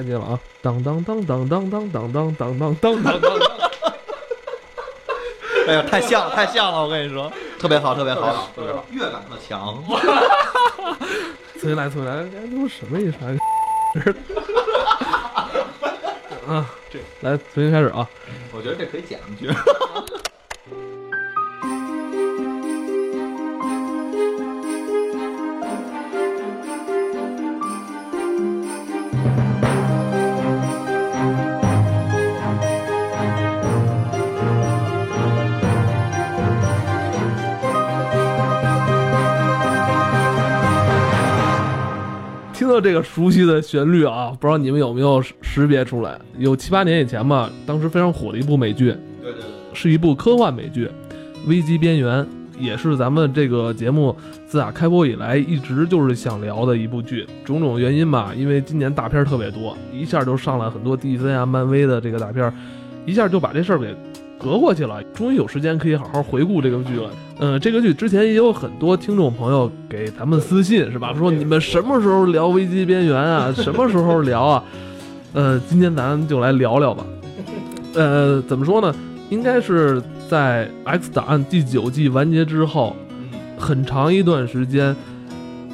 [0.00, 0.40] 该接了啊！
[0.62, 3.38] 当当当当当当当当当当当当当。
[5.68, 6.82] 哎呀，太像了，太像了！
[6.82, 9.84] 我跟你说，特别好，特别好，特别好，乐感特强。
[11.60, 13.36] 重新来，重新来，哎，这什么意思啊？
[16.48, 18.08] 啊，这来重新开始啊！
[18.52, 19.54] 我觉得这可以剪进去。
[42.80, 46.18] 这个熟悉的旋律啊，不知道你们有没有识别出来？
[46.38, 48.86] 有七八年以前吧，当时非常火的一部美剧，
[49.22, 50.86] 对对对，是一部科幻美剧，
[51.46, 52.24] 《危机边缘》，
[52.58, 57.26] 也是咱们这个节目自打开播以来一直就是想聊的一部剧。
[57.44, 62.52] 种种原因吧，因为今年大片特别多，一下就上来很多 DC 啊、漫威的这个大片，
[63.06, 63.94] 一下就把这事儿给。
[64.42, 67.10] 隔过去了，终于有时间可以好好回顾这个剧了。
[67.38, 71.12] 嗯，这个剧之前也有很多听众朋友给咱们私信，是吧？
[71.14, 73.52] 说你们什么时候聊危机边缘啊？
[73.56, 74.64] 什么时候聊啊？
[75.34, 77.04] 呃，今天咱就来聊聊吧。
[77.94, 78.94] 呃，怎么说呢？
[79.28, 82.96] 应该是在《X 档案》第九季完结之后，
[83.58, 84.96] 很长一段时间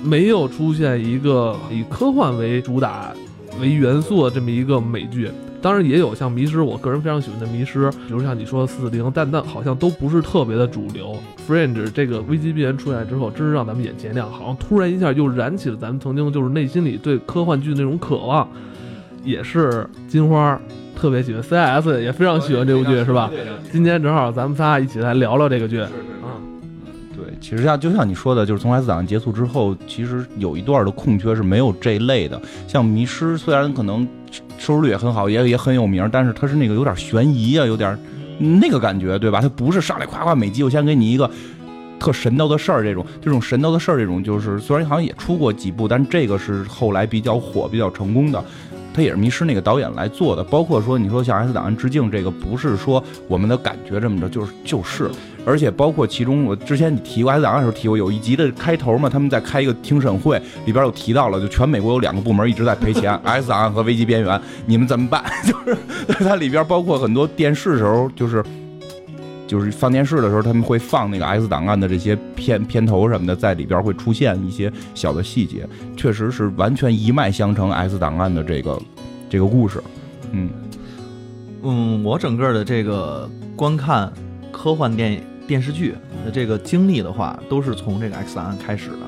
[0.02, 3.14] 没有出现一个以科幻为主打
[3.60, 5.30] 为元素的这么一个美剧。
[5.66, 11.16] 当然也有像《迷失》，我个人非常喜欢的《迷失》，比如像你说的《四四零》，但但好像都不是特别的主流。
[11.52, 18.48] 《Fringe》这个危机边缘出来之后，真是让咱们眼前亮，好像突然一下又燃起了咱们曾经就是内心里对科幻剧那种渴望。
[19.24, 20.56] 也是金花
[20.94, 23.28] 特别喜欢，CIS 也非常喜欢这部剧，是吧？
[23.72, 25.84] 今天正好咱们仨一起来聊聊这个剧。
[27.16, 34.06] 对，其实像就像你说的，就是从 S 档案结束之后，其实有一段的空缺是没有这类的，像《迷失》，虽然可能。
[34.58, 37.98] 收视率也很好，也也很有名，但是它是那个有点悬疑啊，有点
[38.38, 39.40] 那个感觉，对吧？
[39.40, 41.30] 它不是上来夸夸每集我先给你一个
[41.98, 48.42] 特神叨的事儿，这种这种神叨的事儿，这种就是虽然好像也出过几部，但这个是后来比较火、比较成功的。
[48.92, 55.10] 他也是迷失那个导演来做的，包括说你说向 S 档案致敬这个，不是说我们的感觉这么着，就是就是，
[55.46, 60.36] 而且包括其中我之前你提过 S 档案的时候提过，有一集的开头嘛，他们在开一个听审会，
[60.66, 65.24] 里边有提到了，就全美国有两个部门一直在赔钱， S 档案和危机边缘，你们怎么办？
[65.44, 65.54] 就
[66.12, 68.44] 是它里边包括很多电视时候就是。
[69.48, 75.64] 就是放电视的时候，他们会放那个 X 档案的这些片片头什么的，在里边会出现一些小的细节，
[75.96, 78.82] 确实是完全一脉相承 X 档案的这个
[79.30, 79.80] 这个故事。
[80.32, 80.50] 嗯
[81.62, 84.12] 嗯，我整个的这个观看
[84.50, 88.98] 科幻电电视剧的这个经历的话，都是从这个 X 档案开始的，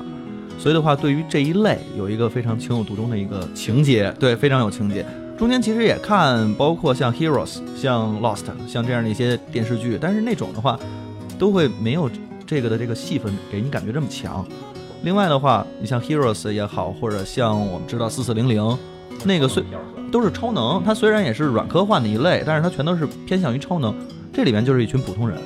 [0.57, 5.05] 所以的话，对于这一类有一个非常情有独钟的一个情节，对，非常有情节。
[5.37, 10.77] 中间其实也看，包括像 Heroes、像 Lost、像这样的一些电视剧，但是那种的话，
[11.37, 12.09] 都会没有
[12.45, 14.45] 这个的这个戏份给你感觉这么强。
[15.03, 18.77] 另外的话，你像 Heroes 也好，或者像我们知道四四零零，
[19.23, 19.63] 那个虽
[20.11, 23.95] 都是超能，它虽然也是软科幻的一类，但是它全都是偏向于超能。
[24.33, 25.37] 这里面就是一群普通人，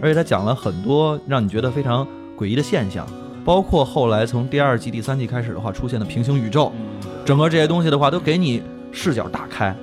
[0.00, 3.06] 而且他讲了很多让你觉得非常诡异的现象，
[3.44, 6.72] 包括后来从第二季、第三季开始的话出现的平行宇宙，
[7.24, 8.62] 整个这些东西的话都给你。
[8.92, 9.76] 视角打开，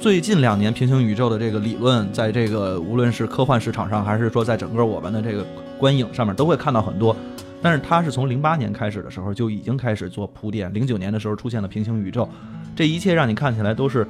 [0.00, 5.44] 最近两年平行宇宙的这个理论，在这个无论是科幻市场上，还是说在整个我们的这个
[5.76, 7.14] 观影上面，都会看到很多。
[7.60, 12.26] 但是它是从零八年开始的时候就已经开始做铺垫，零九年的时候出现了平行宇宙，
[12.74, 14.06] 这一切让你看起来都是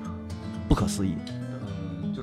[0.69, 1.15] 不可思议。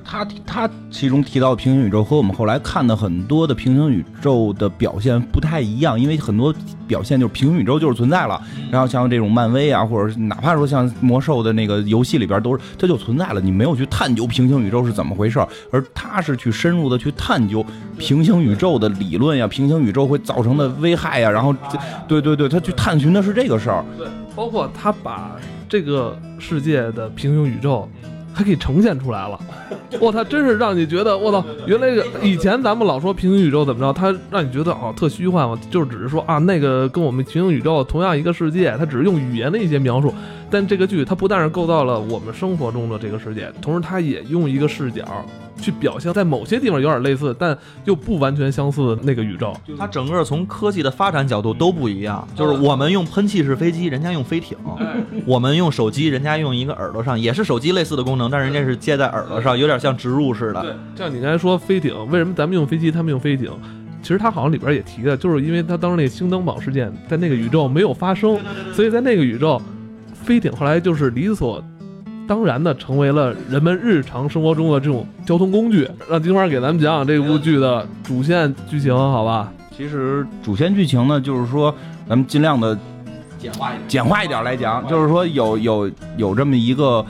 [0.08, 6.54] 他他其中提到的平行宇宙和我们后来看的很多的平行宇宙的表现不太一样，因为很多
[6.86, 8.40] 表现就是平行宇宙就是存在了，
[8.70, 17.64] 然后像这种漫威啊，或者哪怕说像魔兽的那个游戏里边都是它就存在了，你没有去探究平行宇宙是怎么回事，而他是去深入的去探究
[17.98, 21.52] 平行宇宙的理论呀，平行宇宙会造成的危害呀，然后
[22.06, 24.06] 对对对，他去探寻的是这个事儿，对，
[24.36, 25.32] 包括他把
[25.68, 27.88] 这个世界的平行宇宙。
[28.36, 29.40] 还可以呈现出来了，
[29.98, 31.88] 我操，真是让你觉得我操，原来
[32.22, 40.12] 以前咱们老说平行宇宙怎么着，它让你觉得哦特虚幻嘛，就是只是说啊那个跟我们平行宇宙同样一个世界，它只是用语言的一些描述。
[40.50, 45.02] 但这个剧它不但是构造了我们生活中的这个世界，同时它也用一个视角
[45.60, 49.54] 去表现，在某些地方有点类似，但又不完全相似的那个宇宙。
[49.78, 54.56] 它整个从科技的发展角度都不一样，就是我们用喷气式飞机，人家用飞艇；
[55.24, 60.62] 我们用手机，人家用一个耳朵上也是手机类似的功能，但人家是接在耳朵上，有点像植入似的。
[60.62, 63.50] 对，像你刚才说飞艇，为什么咱们用飞机，他们用飞艇？
[64.02, 68.38] 其实它好像里边也提的，就是因为它当时那星登堡事件在那个宇宙没有发生，
[68.72, 69.60] 所以在那个宇宙。
[70.14, 71.62] 飞艇后来就是理所
[72.26, 75.88] 当然的成为了人们日常生活中的这种交通工具。
[76.08, 79.52] 让金花给咱们讲讲这部剧的主线剧情，好吧？
[79.76, 81.74] 其实主线剧情呢，就是说
[82.08, 82.78] 咱们尽量的
[83.38, 83.88] 简化一点。
[83.88, 87.04] 简化一点来讲，就是说有有有这么一个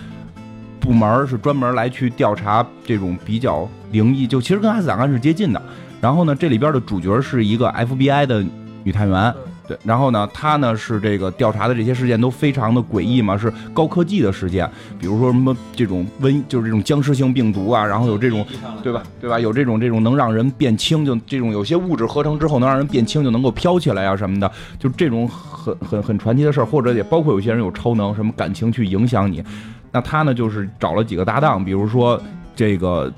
[0.81, 5.63] 部门儿是专门来去调查这种比较灵异，就其实跟 X 档案是接近的。
[6.01, 8.45] 然后呢，这里边的主角是一个 FBI 的
[8.85, 9.33] 女探员，
[9.67, 18.47] 对，然后呢，他呢是这个调查的这些事件都非常的诡异嘛，是高科技的事件，比如说什么这种瘟，就是这种僵尸性病毒啊，然后有这种
[18.83, 19.03] 对吧？
[19.21, 19.41] 对吧？
[19.41, 29.43] 有这种这种能让人变轻，就这种有些物质合成之后能让人变轻，就能够飘起来啊什么的，就这种很很很传奇的事儿，或者也包括有些人有超能，什么感情去影响你。
[29.91, 32.21] 那他呢，就是找了几个搭档，比如说
[32.55, 33.13] 这个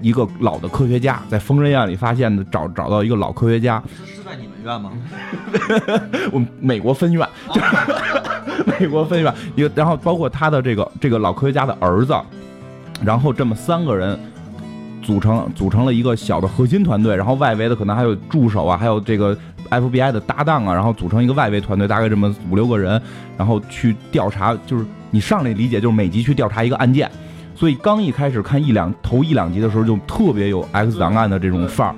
[0.00, 4.90] 一个老的科学家，在疯人院里发现的，找找到一个老科学家，是是在你们院吗？
[6.32, 12.14] 我们美国分院，就 是美国分院一个，然后包括他的这个这个老科学家的儿子，
[13.02, 14.18] 然后这么三个人
[15.02, 19.36] 组成组成了一个小的核心团队，然后外围的可能还有助手啊，还有这个
[19.70, 23.00] FBI 的搭档啊，然后组成一个外围团队，大概这么五六个人，
[23.36, 27.10] 然后去调查，就是你上来理解就是每集去调查一个案件。
[27.54, 31.94] 所以刚一开始看一两头一两集的时候，就特别有 X 档案的这种范儿。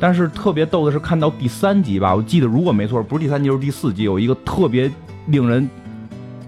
[0.00, 4.90] 但是特别逗的是，看到第三集吧，我记得如果没错，不是第三集就是第四集，有一个特别
[5.26, 5.68] 令人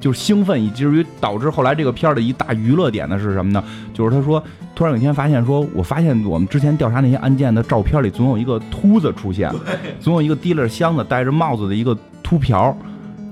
[0.00, 3.62] 就是兴奋，以至于导致后来这个片儿的一大娱乐点的是什么呢？
[3.92, 4.42] 就是他说，
[4.74, 9.52] 突然有一天发现说，我发现我们之前调查那些案件的照片里，总有一个秃子出现，
[10.00, 12.74] 总有一个提了箱子、戴着帽子的一个秃瓢。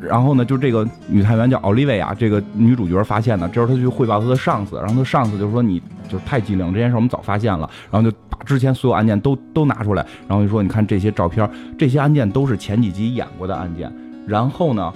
[0.00, 3.46] 然后呢，就这个女探员叫奥利维亚，这个女主角发现的。
[3.48, 11.48] 这时候她去汇报她的上司，然后她上司就说：“你就太机灵，这件事我们早发现了。”然后就把之前所有案件都都拿出来，然后就说：“你看这些照片，
[11.78, 13.92] 这些案件都是前几集演过的案件。”
[14.26, 14.92] 然后呢，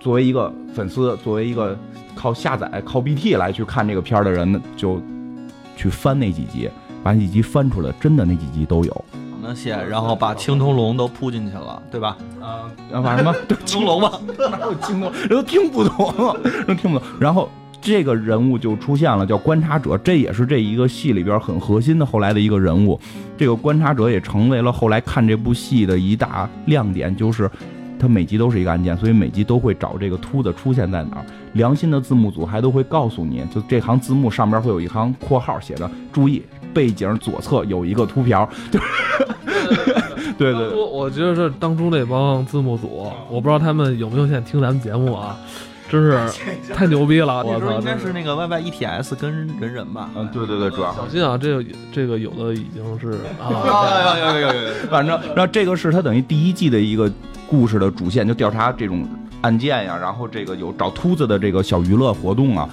[0.00, 1.76] 作为一个粉丝，作为一个
[2.14, 5.00] 靠下载、靠 BT 来去看这个片儿的人呢，就
[5.76, 6.68] 去翻那几集，
[7.02, 9.04] 把那几集翻出来，真的那几集都有。
[9.42, 12.16] 能写，然后把青铜龙都铺进去了，对吧？
[12.46, 13.34] 啊，要把什么
[13.64, 14.20] 青楼吧？
[14.38, 15.12] 哪有青龙？
[15.12, 16.36] 人都听不懂，
[16.68, 17.02] 人听不懂。
[17.18, 17.50] 然后
[17.80, 23.00] 这个人物就出现了，叫观察者，这也是这一个戏里边很核心的后来的一个人物。
[23.36, 27.50] 这个观察者也成为了后来看这部戏的一大亮点，就是
[27.98, 31.26] 他每集都是一个案件，所以每集都会找这个秃子出现在哪儿。
[31.54, 36.44] 良心的字幕组还都会告诉你，就这行字幕上边会有一行括号写着“注意”。
[36.72, 38.78] 背景左侧有一个秃瓢，就
[39.48, 40.05] 是
[40.38, 45.36] 对对对，我觉得这当初那帮字幕组，我不知道他们有没有现在听咱们节目啊，
[45.88, 46.18] 真是
[46.74, 47.42] 太牛逼了！
[47.44, 50.10] 我操，应该是那个 Y Y E T S 跟人人吧？
[50.14, 53.48] 嗯，对对对，主要小心啊，这个这个有的已经是 啊，
[54.26, 57.10] 有有有有有，反正然后这个是他等于第一季的一个
[57.48, 59.08] 故事的主线，就调查这种
[59.40, 62.68] 案件呀，然后这个有找秃子的这个小娱乐活动啊，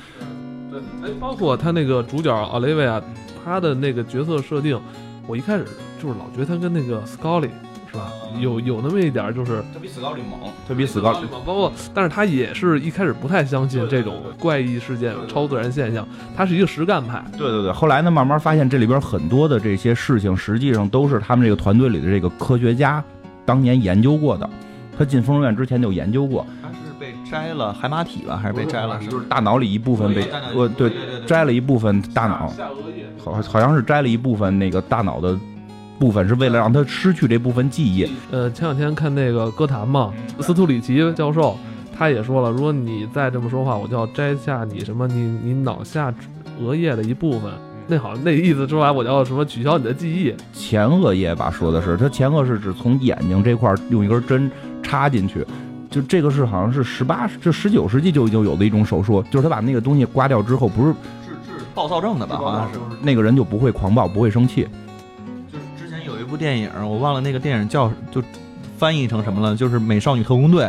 [0.70, 3.02] 对，哎，包括他那个主角奥利维亚。
[3.46, 4.80] 他的那个角色设定，
[5.28, 5.66] 我一开始
[6.04, 7.50] 就是老觉得他跟那个 Scully
[7.90, 11.42] 是吧，有有那么一点就是他比 Scully 猛，他比 Scully 猛。
[11.46, 16.06] 包括，但是他也是一开始不太相信这种怪异事件、超自然现象，
[16.36, 17.24] 他是一个实干派。
[17.38, 23.02] 对对对，后来呢，慢慢发现这里边很多的这些事情，实际上都是他们这个团队里的这个科学家
[23.46, 24.50] 当年研究过的。
[24.98, 26.46] 他进疯人院之前就研究过。
[27.00, 29.00] 被摘了海马体吧，还是被摘了？
[29.10, 30.92] 就是大脑里一部分被呃，对，
[31.26, 32.54] 摘了一部分大脑，
[33.24, 35.38] 好好像是摘了一部分那个大脑的
[36.04, 38.06] 部分，是为了让他失去这部分记忆。
[38.30, 41.58] 呃，前两天看那个歌坛嘛，斯图里奇教授
[41.98, 46.14] 他也说了，如果你再这么说话，我就要摘下你什么你你脑下
[46.62, 47.50] 额叶的一部分。
[47.88, 50.36] 那好像那意思说来，我要什么取消你的记忆？
[50.52, 55.46] 前额叶吧，说的是他前额是指从眼睛这块用一根针插进去。
[55.90, 60.94] 就这个是好像是十八，就十九世纪就已经有的一种手术，就是他把那个东西刮掉之后，不是
[61.24, 62.36] 治治暴躁症的吧？
[62.36, 64.68] 好像是那个人就不会狂暴，不会生气。
[66.34, 68.20] 部电影，我忘了那个电影叫，就
[68.76, 70.64] 翻译成什么了，就是《美少女特工队》。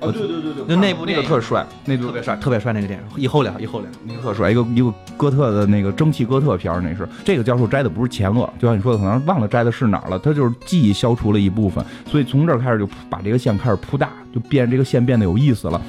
[0.00, 15.82] 哦，对对对对，就那部那个特帅，那特别帅，特别帅那个电影，一后聊，以后聊，那个特帅，一个一个哥特的那个蒸汽哥特片儿，那是这个教授摘的不是前额，就像你说的，可能忘了摘的是哪儿了，他就是记忆消除了一部分，所以从这儿开始就把这个线开始铺大，就变这个线变得有意思了。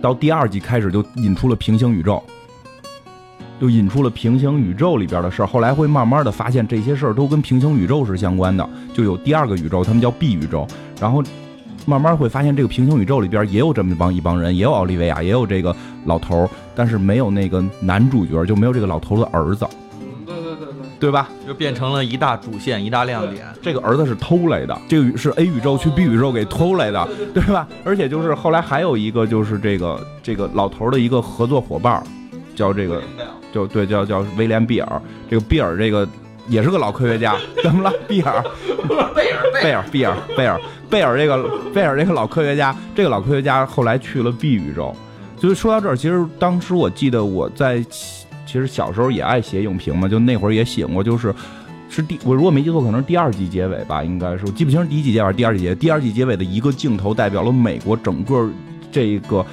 [0.00, 2.20] 到第二季开始就引出了平行宇宙，
[3.60, 10.66] 就引出了平行宇宙里边的事儿，后来会慢慢的发现这些事儿都跟平行宇宙是相关的，就有第二个宇宙，他们叫 B 宇宙，
[11.00, 11.22] 然后。
[11.84, 19.66] 慢慢会发现，这个平行宇宙里边也有这么一帮一帮人，也有奥利维亚，也有这个老头儿，但是没有那个男主角，就没有这个老头的儿子。
[20.24, 21.28] 对对对对，对吧？
[21.44, 23.44] 就变成了一大主线，一大亮点。
[23.60, 27.66] 这个儿子是偷来的，这个是 A 宇宙去 B 宇宙给偷来的，对吧？
[27.84, 32.00] 而且就是后来还有一个，就是这个这个老头的一个合作伙伴，
[32.54, 33.02] 叫这个
[33.52, 36.08] 就对叫叫威廉比尔，这个比尔这个
[36.48, 37.92] 也是个老科学家，怎么了？
[38.08, 38.42] 比尔，
[39.14, 44.94] 贝尔贝尔比尔贝尔贝尔这个贝尔这个老科学家，这个老科学家后来去了 B 宇宙。
[45.38, 47.82] 就是说到这儿，其实当时我记得我在
[48.46, 51.34] 其实小时候也爱写影评嘛，就那会儿也写过，就是
[51.88, 55.74] 是第我如果没记错，可能是第二季结尾吧，应该是我记不清是第一季结尾还是第二季结尾。
[55.74, 58.48] 第二季结尾的一个镜头代表了美国整个
[58.90, 59.44] 这个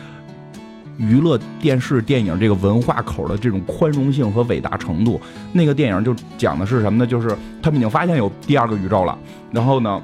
[0.99, 5.19] 娱乐电视电影这个文化口的这种宽容性和伟大程度。
[5.53, 7.07] 那个电影就讲的是什么呢？
[7.07, 9.17] 就是他们已经发现有第二个宇宙了，
[9.51, 10.01] 然后呢，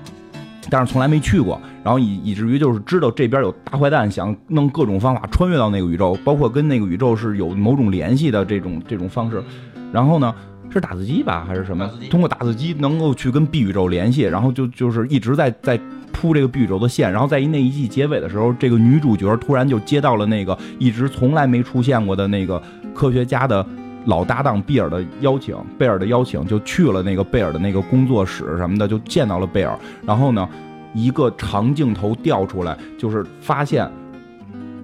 [0.69, 9.43] 但是从来没去过，然后以以至于就是知道这边有大坏蛋想弄各种方法穿越到那个宇宙，包括跟那个宇宙是有某种联系的这种这种方式。
[9.91, 10.33] 然后呢，
[10.71, 11.89] 是打字机吧还是什么？
[12.09, 15.79] 通过打字机能够去跟 B 宇宙联系，然后就就是一直在在
[16.25, 17.11] 出这个 B 宇宙的线。
[17.11, 22.61] 然后在那一季结尾的时候，这个女主角突然就接到了那个一直从来没出现过的那个
[22.93, 23.65] 科学家的。
[24.07, 29.75] 老搭档比尔的邀请，贝尔的邀请就去了那个贝尔的那个工作室什么的，就见到了贝尔。
[30.05, 30.47] 然后呢，
[30.93, 33.89] 一个长镜头调出来，就是发现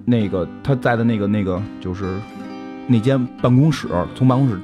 [0.04, 2.18] 那个他在的那个那个就是
[2.88, 4.58] 那间办公室，从办公室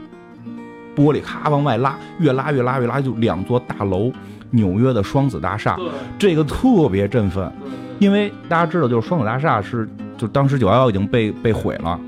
[0.96, 4.10] 玻璃咔往外拉，越拉越拉越拉，就两座大楼，
[4.50, 5.78] 纽约的双子大厦，
[6.18, 7.50] 这个特别振奋，
[7.98, 11.98] 因为大家知道，就是双子大厦是就当时九幺幺已经被被毁了。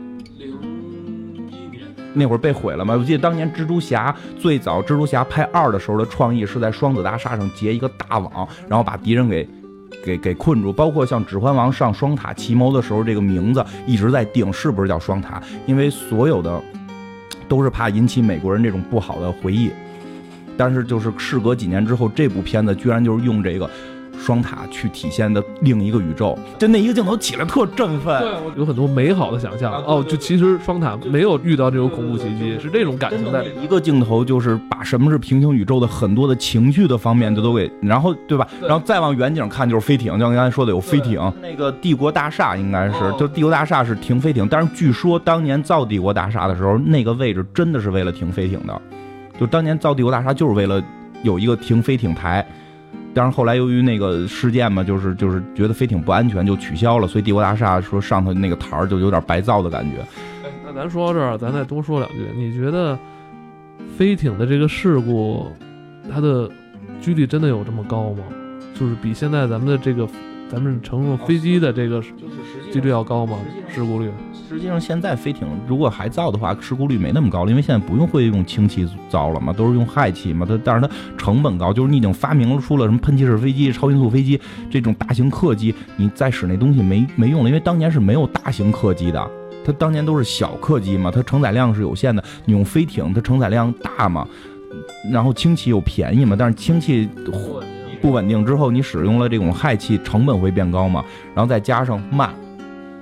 [2.12, 2.96] 那会儿被毁了吗？
[2.98, 9.48] 我记得当年蜘蛛侠最早蜘蛛侠拍二的时候的创意是在双子大厦上结一个大网，然后把敌人给
[10.04, 10.72] 给给困住。
[10.72, 16.60] 包括像指环王上双塔奇谋的时候，这个名字一直在定是不是叫双塔，因为所有的
[17.48, 19.70] 都是怕引起美国人这种不好的回忆。
[20.60, 23.68] 但是就是事隔几年之后，这部片子居然就是用这个。
[24.22, 28.22] 双塔去体现的另一个宇宙，就那一个镜头起来特振奋，
[28.54, 29.72] 有很多美好的想象。
[29.86, 33.42] 哦，就其实双塔没有遇到这种恐怖袭击，是这种感情在。
[33.62, 38.46] 一个镜头就是把什么是平行宇宙的很多的情绪的方面，就都给，然后对吧？
[38.60, 41.18] 然后再往远景看就是飞艇，就像刚才说的有飞艇。
[41.40, 48.82] 那个帝国大厦应该是，就帝国大厦是停飞艇，但是据说当年造帝国大厦的时候，那个位置真的是为了停飞艇的，
[49.40, 50.80] 就当年造帝国大厦就是为了
[51.22, 52.46] 有一个停飞艇台。
[53.12, 57.08] 但是后来由于那个事件嘛，就是就是觉得飞艇不安全，就取消了。
[57.08, 59.96] 所以帝国大厦说上头那个台儿就有点白造的感觉。
[60.64, 62.18] 那咱说到这儿，咱再多说两句。
[62.36, 62.96] 你觉得
[63.96, 65.48] 飞艇的这个事故，
[66.14, 66.48] 它的
[67.00, 68.22] 几率真的有这么高吗？
[68.78, 70.06] 就是比现在咱们的这个
[70.50, 72.02] 咱们乘坐飞机的这个
[72.72, 73.38] 几率要高吗？
[73.72, 74.10] 事故率？
[74.48, 80.44] 实际上，现在飞艇如果还造的话，事故率没那么高了，因为现在不用会用氢气造了嘛，都是用氦气嘛。
[80.44, 89.30] 它但是它成本高，就是你已经发明出了什么喷气式飞机、超音速飞机这种大型客机，你再使那东西没没用了，因为当年是没有大型客机的，
[89.64, 92.24] 它当年都是小客机嘛，它承载量是有限的。
[92.44, 94.26] 你用飞艇，它承载量大嘛，
[95.12, 97.08] 然后氢气又便宜嘛，但是氢气
[98.00, 101.04] 不稳定之后，你使用了这种氦气，成本会变高嘛，
[101.34, 102.30] 然后再加上慢。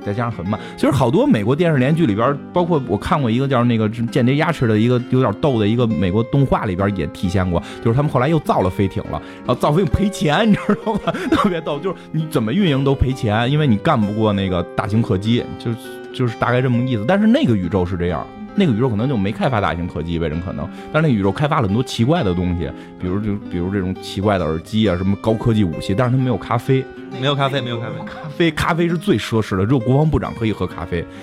[0.01, 11.01] 再加上很慢，其实好多美国电视连续剧里边，包括我看过一个叫那个《间谍牙齿》的一个有点逗的一个美国动画里边也体现过，就是他们后来又造了飞艇了，然后造飞艇赔钱，你知道吗？
[11.33, 15.73] 特别逗，就是你怎么运营都赔钱，因为你干不过那个大型客机，就
[16.15, 17.05] 就是大概这么个意思。
[17.07, 18.25] 但是那个宇宙是这样。
[18.59, 22.69] 那个宇宙可能就没开发大型客机呗，人可能，但是那个宇宙开发了很多奇怪的东西，
[23.01, 26.85] 比如就比如这种奇怪的耳机啊，什么高科技武器，但是它没有咖啡，
[27.21, 31.05] 没有咖啡，没有咖啡，咖啡咖啡是最奢侈的，只有国防部长可以喝咖啡。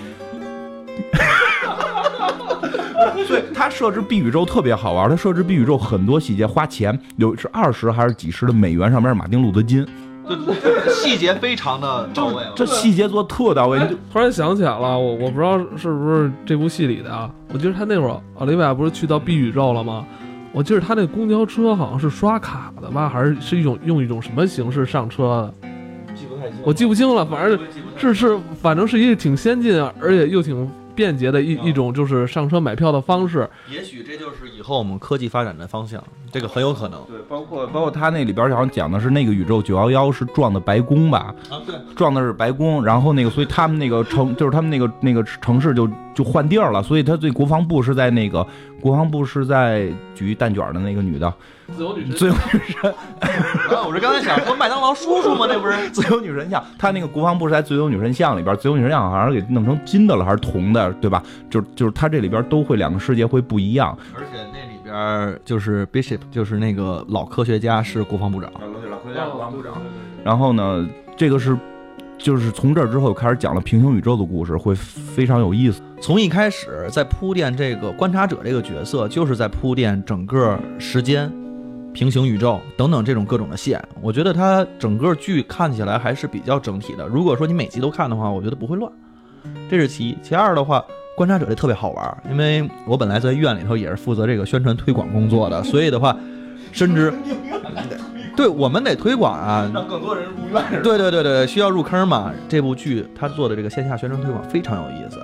[3.26, 9.86] 所以它设置 B 宇宙特别好玩，他设置 B 宇宙很多细节花钱，有是二十还是几十的美元，上面是马丁路德金。
[10.28, 13.78] 就细节非常的到位，这细节做特到位。
[14.12, 17.30] 突然想起来了，我我不知道是不是这部戏里的啊？
[17.52, 20.06] 我记得他那会儿奥利维亚不是去到 B 宇宙了吗？
[20.52, 25.68] 我记得他那公交车好像是刷卡的吧，还是是一种用一种什么形式上车的？
[26.14, 27.24] 记不太清，我记不清了。
[27.24, 27.58] 反正
[27.96, 30.68] 是是，反正是一个挺先进，而且又挺。
[30.96, 36.02] 便捷的一一种就是上车买票的方式，也许这就是以后我们科技发展的方向，
[36.32, 37.00] 这个很有可能。
[37.06, 41.34] 对，包括包括他那里边好像讲的是那个宇宙九幺幺是撞的白宫吧？
[41.50, 48.46] 啊，对，撞的是白宫，然后那个所以他们那个城就是他们那个那个城市就就换地儿了，所以他对国防部是在那个
[48.80, 51.32] 国防部是在举蛋卷的那个女的。
[51.76, 52.94] 自由女神，自由女神。
[53.84, 55.46] 我是刚才想说麦当劳叔叔吗？
[55.48, 61.20] 那不是 自由女神像，他那个国防部是在自由女神像里边，自由女神像好像给弄成金的了，还是铜的，对吧？
[61.50, 63.96] 就就是他这里边都会两个世界会不一样。
[64.14, 64.65] 而且那里
[64.96, 68.50] 边就是 Bishop，就是那个老科学家是国防部长。
[68.54, 69.74] 老科学家国防部长。
[70.24, 71.56] 然后呢，这个是
[72.16, 75.82] 就是从这儿之后开始讲了平行宇宙的故事，会非常有意思。
[76.00, 81.30] 从一开始在铺垫这个观察者这个角色，就是在铺垫整个时间、
[81.92, 83.82] 平行宇宙等等这种各种的线。
[84.00, 87.06] 我觉得它整个剧看起来还是比较整体的。
[87.06, 88.90] 如果说你每集都看的话，我觉得不会乱。
[89.70, 90.84] 这是其一，其二的话，
[91.16, 96.14] 观察者这特别好玩，因为我本来在院里头也是负责这个宣传推广工作的，所以的话，
[96.72, 97.10] 深知，
[98.36, 100.82] 对我们得推广啊，让更多人入院。
[100.82, 102.30] 对对对对，需要入坑嘛。
[102.50, 105.18] 这部剧他做的这个线下宣传推广非常有意思，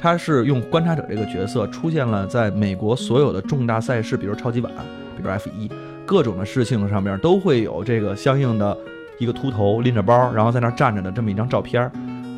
[0.00, 4.72] 他是用观察者这个角色出现了在美国所有的重大赛事，比如超级碗，
[5.14, 5.70] 比如 F 一，
[6.06, 8.74] 各种的事情上面都会有这个相应的
[9.18, 11.92] 一个秃头拎着包，然后在那儿站着的这么一张照片，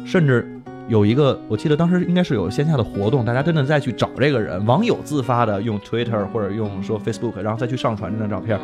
[0.05, 0.56] 甚至。
[0.89, 8.59] 有一个，我记得当时应该是有线下的活动，大家真的再去找这个人，网友自发的用 Twitter 或者用说 Facebook，然后再去上传这张照片，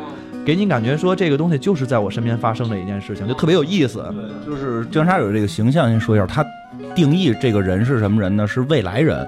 [0.45, 4.03] 给你感觉说这个东西就是在我身边发生的一件事情，就特别有意思。
[4.45, 6.45] 就是姜沙有这个形象，先说一下，他
[6.95, 8.47] 定义这个人是什么人呢？
[8.47, 9.27] 是未来人。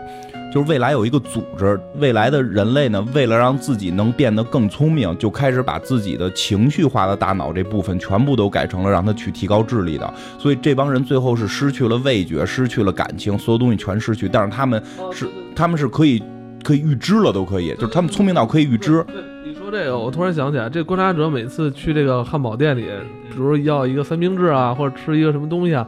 [0.56, 10.14] 就是未来有一个组织，未来的人类呢，为了让自己能变得更聪明，就开始把自己的情绪化的大脑这部分全部都改成了让他去提高智力的。
[10.40, 14.30] 所以这帮人最后是失去了味觉，失去了感情，所有东西全失去。
[14.30, 14.82] 但是他们
[15.12, 16.24] 是，他们是可以
[16.64, 19.04] 可以预知了，都可以，就是他们聪明到可以预知。
[19.10, 22.86] 对，你说这个，我突然想起来，这观察者每次去这个汉堡店里，
[23.30, 25.86] 比如要一个三明治啊，或者吃一个什么东西啊。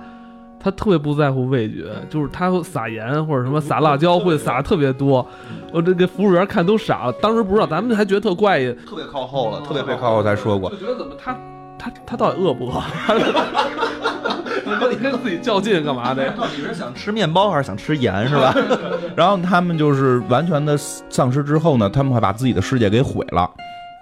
[0.59, 5.25] 他特别不在乎味觉，就是他撒盐或者什么撒辣椒会撒特别多，
[5.71, 7.13] 我这给服务员看都傻了。
[7.21, 10.69] 当时不知道，咱们还觉得特怪异，特别靠后了，特别别靠后才说过。
[10.71, 11.37] 就觉得怎么他
[11.77, 12.81] 他他到底饿不饿？
[14.89, 16.33] 你跟自己较劲干嘛的？
[16.55, 18.53] 你是想吃面包还是想吃盐是吧？
[19.15, 23.49] 然后他们就是完全的丧失之后呢，他们会把自己的世界给毁了。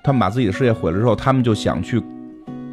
[0.03, 2.00] 他们把自己的世界毁了之后，他们就想去，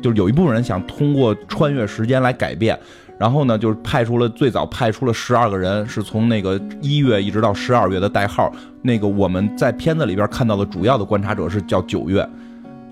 [0.02, 2.78] 就是有一部分人想通过穿越时间来改变。
[3.22, 8.50] 然后呢，就是派出了最早派出了十二个人，是从那个一月一直到十二月的代号。
[8.82, 12.28] 那个我们在片子里边看到的主要的观察者是叫九月，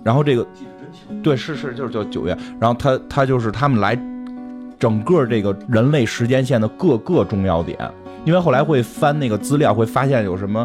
[0.04, 0.46] 然后这个
[1.20, 4.00] 对是是就是叫九月，然后他他就是他们来
[4.78, 7.76] 整个这个人类时间线的各个重要点，
[8.24, 10.64] 因为后来会翻那个资料，会发现有什么。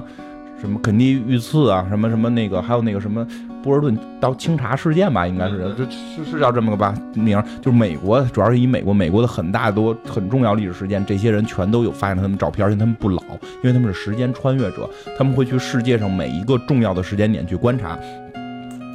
[0.65, 3.25] 什么肯尼遇刺啊，什么什么那个，还有那个什么
[3.61, 13.21] 波尔顿到清查事件吧，应该是这是是叫这么个吧名，就是美国，主要是以美国美国的很大多很重要历史事件，这些人全都有发现他们照片，而且他们不老，
[13.61, 17.95] 因为他们是时间穿越者，他们会去世界上每一个重要的时间点去观察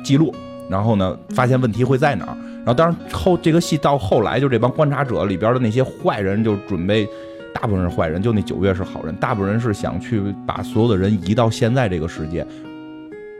[0.02, 0.34] 记录，
[0.68, 7.08] 然后呢发现问题会在哪儿，然后当然后这个戏到后来就这帮观察者里边的那些坏人就准备。
[7.54, 9.14] 大部分是坏人，就那九月是好人。
[9.16, 12.46] 大部分人是想去把所有的人移到现在这个世界，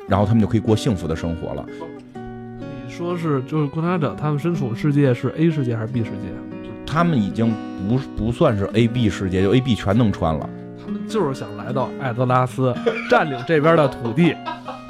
[0.09, 1.65] 然后他们就可以过幸福的生活了。
[2.15, 6.29] 你说是就是观察者，他们身处世界是 A 世界还是 B 世界？
[6.85, 7.55] 他们已经
[7.89, 10.49] 不不算是 A、B 世界，就 A、B 全能穿了。
[10.85, 12.75] 他们就是想来到艾泽拉斯，
[13.09, 14.35] 占领这边的土地。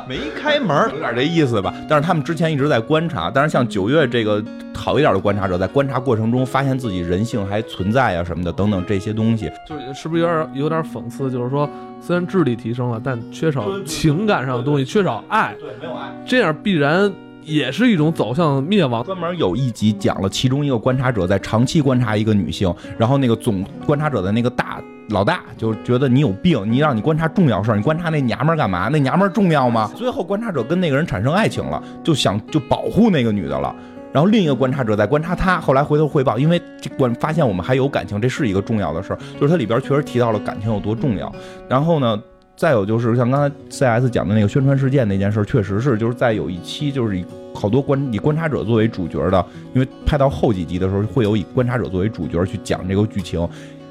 [0.09, 1.73] 没开门，有点这意思吧？
[1.89, 4.43] 但是他们之前一直在观察，但是像九月这个
[4.75, 11.31] 好一点的观察者，在观察过程中发现自己人性还存在啊什么的等等这些东西，就是是不是有点有点讽刺？
[11.31, 11.69] 就是说，
[12.01, 19.05] 虽然智力提升了，但缺少情感上的东西，缺少爱，对，没有爱，这样必然也是一种走向灭亡。
[19.05, 24.81] 专门有一集讲了，其中一个观察者在长期观察一个女性，然后那个总观察者的那个大。
[25.11, 28.89] 老大就觉得你有病，你让你观察重要事儿，你观察那娘们儿干嘛？
[28.91, 29.91] 那娘们儿重要吗？
[29.97, 33.75] 最后观察者跟那个人产生爱情了，就想就保护那个女的了。
[34.13, 41.33] 然后另一个观察者在观察他，后来回头汇报，因为这观发现我们还有感情，这是一个重要的事儿，就是它里边确实提到了感情有多重要。
[41.69, 42.21] 然后呢，
[42.57, 49.45] 再有就是像刚才 CS 讲的那个宣传事件那件事，确实是就是在有一期就是以好多观以观察者作为主角的，
[49.75, 53.49] 因为拍到后几集的时候会有以观察者作为主角去讲这个剧情。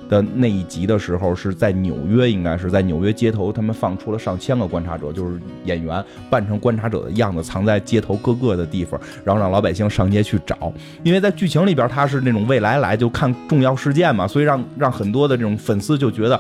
[0.09, 10.73] 的那一集的时候，是在纽约，应该是在纽约街头，他们放出了上千个观察者，就是演员扮成观察者的样子，藏在街头各个的地方，然后让老百姓上街去找。
[11.03, 16.35] 因为在剧情里边，他是那种未来来就看重要事件嘛，所以让让很多的这种粉丝就觉得，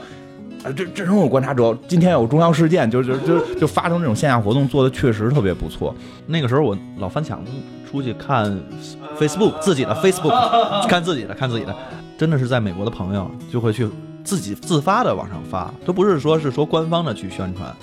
[0.63, 5.95] 啊，这这种有观察者，今天有重要事件，就就就就发生这种线下活动，做的确实特别不错。
[6.25, 7.43] 那个时候我老翻墙
[7.89, 8.45] 出去看
[9.19, 10.33] Facebook，自己的 Facebook，
[10.89, 11.75] 看自己的，看自己的。
[12.19, 13.87] 真的是在美国的朋友就会去
[14.25, 17.73] 自己自发的往上发，都不是说是说官方的去宣传。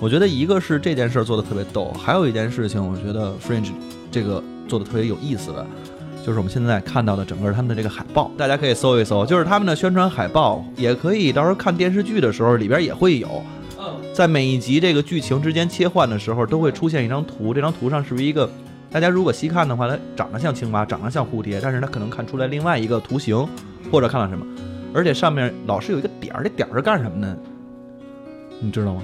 [0.00, 3.70] 我觉得一个是这件事儿做的特别逗，还有一件事情，我觉得 Fringe
[4.10, 5.64] 这个做的特别有意思的，
[6.26, 13.40] 就是我们现在看到的整个他们的这个海报，大家可以搜一搜，就是他们的宣传海报，也可以到时候看电视剧的时候里边也会有。
[14.12, 18.50] 在每一集这个剧情之间切换的时候，都会出现一张图，这张图上是不是一个？
[18.90, 23.46] 大家如果细看的话，它长得像青蛙，长得像蝴蝶，但是它可能看出来另外一个图形。
[23.90, 24.44] 或者看到什么，
[24.94, 27.36] 而且上面老是有一个点儿，这点儿是干什么呢？
[28.60, 29.02] 你知道吗？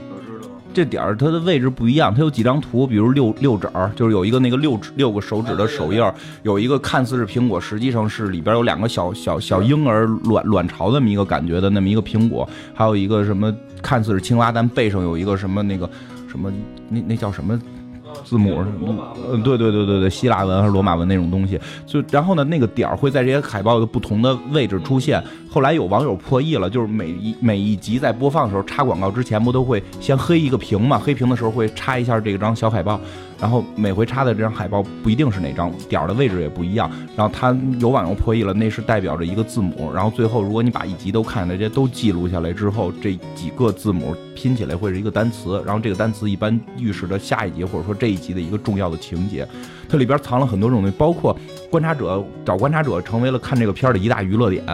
[0.75, 6.15] 这点儿它的位置不一样，它有几张图，比如六六指儿，就是有一个那个六指六个手指的手印儿，
[6.45, 15.87] 有一个看似是苹果，实际上是里边有两个小小小婴儿卵卵巢那么一个感觉的那么一个苹果，还有一个什么看似是青蛙，但背上有一个什么那个
[16.27, 16.51] 什么
[16.89, 17.61] 那那叫什么
[18.25, 19.17] 字母什么？
[19.31, 21.59] 嗯，对对对对对，希腊文还是罗马文那种东西。
[21.87, 25.23] 就然后呢，那个点儿会在这些海报的不同的位置出现。
[25.51, 30.99] 后来有网友破译了，就是每一每一集在播放的时候插广告之前，不都会先黑一个屏嘛？
[30.99, 32.99] 黑屏的时候会插一下这张小海报，
[33.43, 36.89] 然后每回插的这张海报不一定是哪张，点儿的位置也不一样。
[37.17, 39.91] 然后它有网友破译了，那是代表着一个字母。
[39.93, 45.61] 然后最后如果你把一集都看下来，这些都记录下来之后，这几个字母拼起来会是一个单词。
[45.67, 49.45] 然后这个单词一般预示着下一集或者说这一集的一个重要的情节。
[49.89, 51.37] 它里边藏了很多种东西，包括
[51.69, 54.65] 观察者找观察者成为了看这个片儿的一大娱乐点。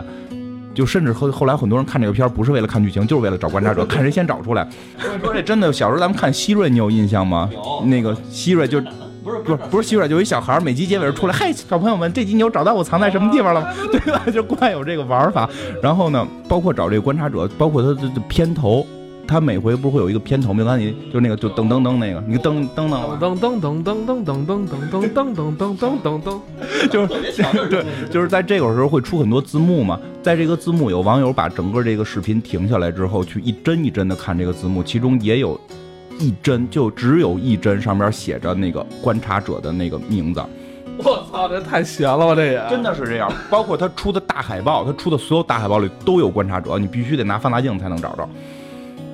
[0.78, 4.64] 就甚至后后来很多人看这个片儿不是为了看剧情，就是为了找观察者，看谁先找出来。
[5.20, 7.50] 说这真的，小时候咱们看希瑞，你有印象吗？
[7.52, 8.80] 有那个希瑞就
[9.24, 13.74] 不是不是不是希瑞，就一小孩儿，每集结尾出来，嗨，小朋友们，这集你有找到我藏在什么地方了吗？
[13.90, 14.22] 对吧？
[14.32, 15.50] 就怪有这个玩法。
[15.82, 18.86] 然后呢，包括找这个观察者，包括他的片头，
[19.28, 20.64] 他每回不是会有一个片头吗？
[20.64, 26.40] 刚才你就那个就噔噔噔那个，你噔噔噔噔噔噔噔噔噔噔噔噔噔噔噔噔噔噔，
[26.88, 30.00] 就是对，就是在这个时候会出很多字幕嘛。
[30.22, 35.60] 在这个字幕，有网友把整个这个视频停下来之后，去一帧一帧的看这个字幕，其中也有
[36.18, 40.42] 一帧，就只有一帧上面写着那个观察者的那个名字，
[40.96, 43.30] 我操，这太闲了吧，这也真的是这样。
[43.50, 48.28] 包括他出的大海报，他出的所有大海报里都有观察者，你必须得拿放大镜才能找着。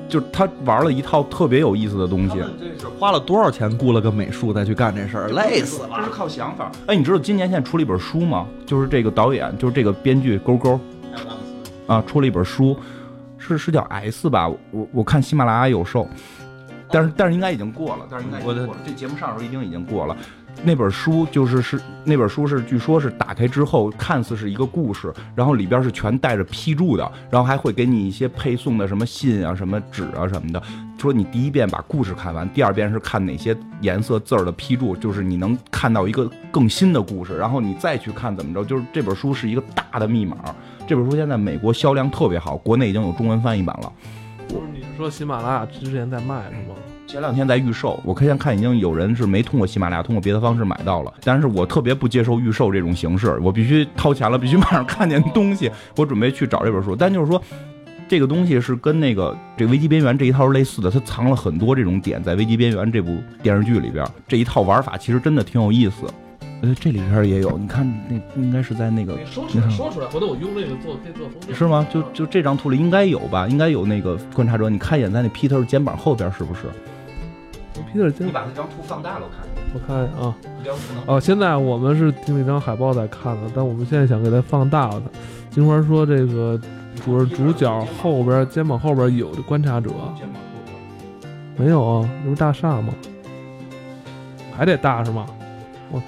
[0.08, 5.90] 就是他玩了一套特别有意思的东西，这是花了多少钱雇了个美术再去干这事儿，累死了。
[5.96, 6.70] 这是靠想法。
[6.86, 8.46] 哎，你知道今年现在出了一本书吗？
[8.66, 10.78] 就是这个导演，就是这个编剧勾勾
[11.86, 12.76] 啊，出了一本书，
[13.38, 14.48] 是是叫 S 吧？
[14.70, 16.08] 我我看喜马拉雅有售，
[16.90, 18.80] 但是但是应该已经过了，但是应该已经过了。
[18.86, 20.16] 这节目上的时候一定已经过了。
[20.62, 30.62] 那本书就是是那本书是据说是打开之后看似是一个故事，然后里边是全带着批注的，然后还会给你一些配送的什么信啊、什么纸啊什么的。
[30.98, 38.64] 说你第一遍把故事看完，第二遍是看哪些颜色字儿的批注，就是你能看到一个更新的故事，然后你再去看怎么着。
[38.64, 40.38] 就是这本书是一个大的密码。
[40.86, 43.92] 这本书现在美国销量特别好，国内已经有中文翻译版了。
[44.48, 46.74] 不是你是说喜马拉雅之前在卖是吗？
[47.06, 51.12] 前两天在预售，我现在看已经有人是没通过喜马拉雅，通过别的方式买到了。
[51.22, 55.70] 但是我特别不接受预售这种形式，我必须掏钱了，必须马上看见东西。
[55.96, 57.40] 我准备去找这本书，但就是说，
[58.08, 64.04] 这个东西是跟那个这个《危机边缘》这一套是类似的，它藏了很多这种点在《危机边缘》这部电视剧里边。
[64.26, 66.06] 这一套玩法其实真的挺有意思。
[66.62, 71.54] 呃，这里边也有，你看那应该是在那个说出来，说出来，回头我用这个做可以做封面。
[71.54, 71.86] 是吗？
[71.92, 73.46] 就就这张图里应该有吧？
[73.46, 76.62] 应该有那个观察者，你看一眼在那 Peter 肩膀后边是不是？
[77.92, 79.26] 你把那张图放大了，
[79.74, 80.12] 我看一下。
[80.16, 85.02] 我看啊，一点不能哦，现在我们是盯那张海报在看的，但我们现在想给它放大了。
[85.50, 86.60] 金花说这个
[87.04, 91.32] 主主角后边肩膀后边有观察者，肩膀后边。
[91.56, 92.08] 没有啊？
[92.22, 92.94] 这不是大厦吗？
[94.56, 95.26] 还得大是吗？
[95.90, 96.02] 我，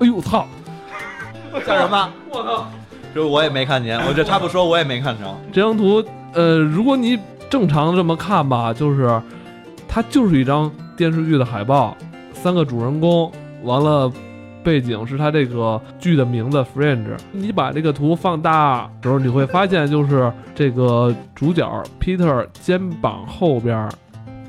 [0.00, 0.46] 哎呦操！
[1.64, 2.12] 干什么？
[2.30, 2.68] 我操！
[3.14, 5.24] 这我也没看见，我这他不说我也没看着。
[5.52, 9.20] 这张图，呃，如果你正常这么看吧，就是
[9.88, 11.96] 它就是一张电视剧的海报，
[12.32, 13.30] 三个主人公，
[13.62, 14.12] 完了
[14.64, 17.16] 背景是它这个剧的名字《Fringe》。
[17.30, 21.64] 你把这个图放大时候，你会发现就是这个主角
[22.00, 23.88] Peter 肩膀后边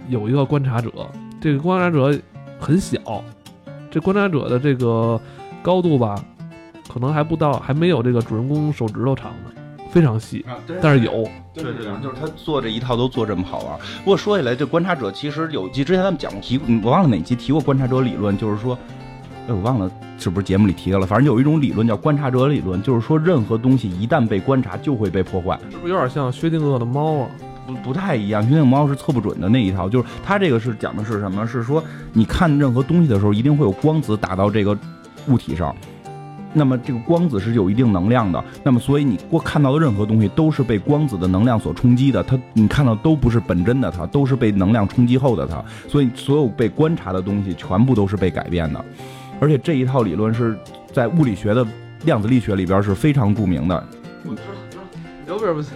[0.08, 0.92] 有一个观察者，
[1.40, 2.20] 这个观察者
[2.60, 3.00] 很小，
[3.92, 5.22] 这观察者的这个
[5.62, 6.16] 高度吧，
[6.92, 9.49] 可能还不到，还没有这个主人公手指头长呢，
[9.92, 11.28] 非常细，啊，但是有。
[11.54, 13.78] 对对对，就是他做这一套都做这么好玩。
[14.04, 18.78] 不过说起来，这观察者其实有集之前咱们讲过提，嗯我忘了哪集提过观察者理论，就是说，
[19.48, 21.06] 哎，我忘了是不是节目里提到了。
[21.06, 25.60] 反正有一种理论叫观察者理论，就是说任何东西一旦被观察就会被破坏。
[25.70, 27.30] 是不是有点像薛定谔的猫啊？
[27.68, 31.46] 不不太一样，薛定谔猫是测不准的那一套，就是它这个是讲的是什么？
[31.46, 34.78] 是说你看任何东西的时候，一定会有光子打到这个
[35.28, 35.76] 物体上。
[36.54, 48.84] 那么这个光子是有一定能量的，那么所以你过看到的任何东西都是被光子的能量所冲击的，它你看到都不是本真的它，都是被能量冲击后的它，所以所有被观察的东西全部都是被改变的，
[49.40, 50.58] 而且这一套理论是
[50.92, 51.66] 在物理学的
[52.06, 53.88] 量子力学里边是非常著名的。
[54.26, 54.84] 我知道，知道。
[55.28, 55.70] 有不是不是，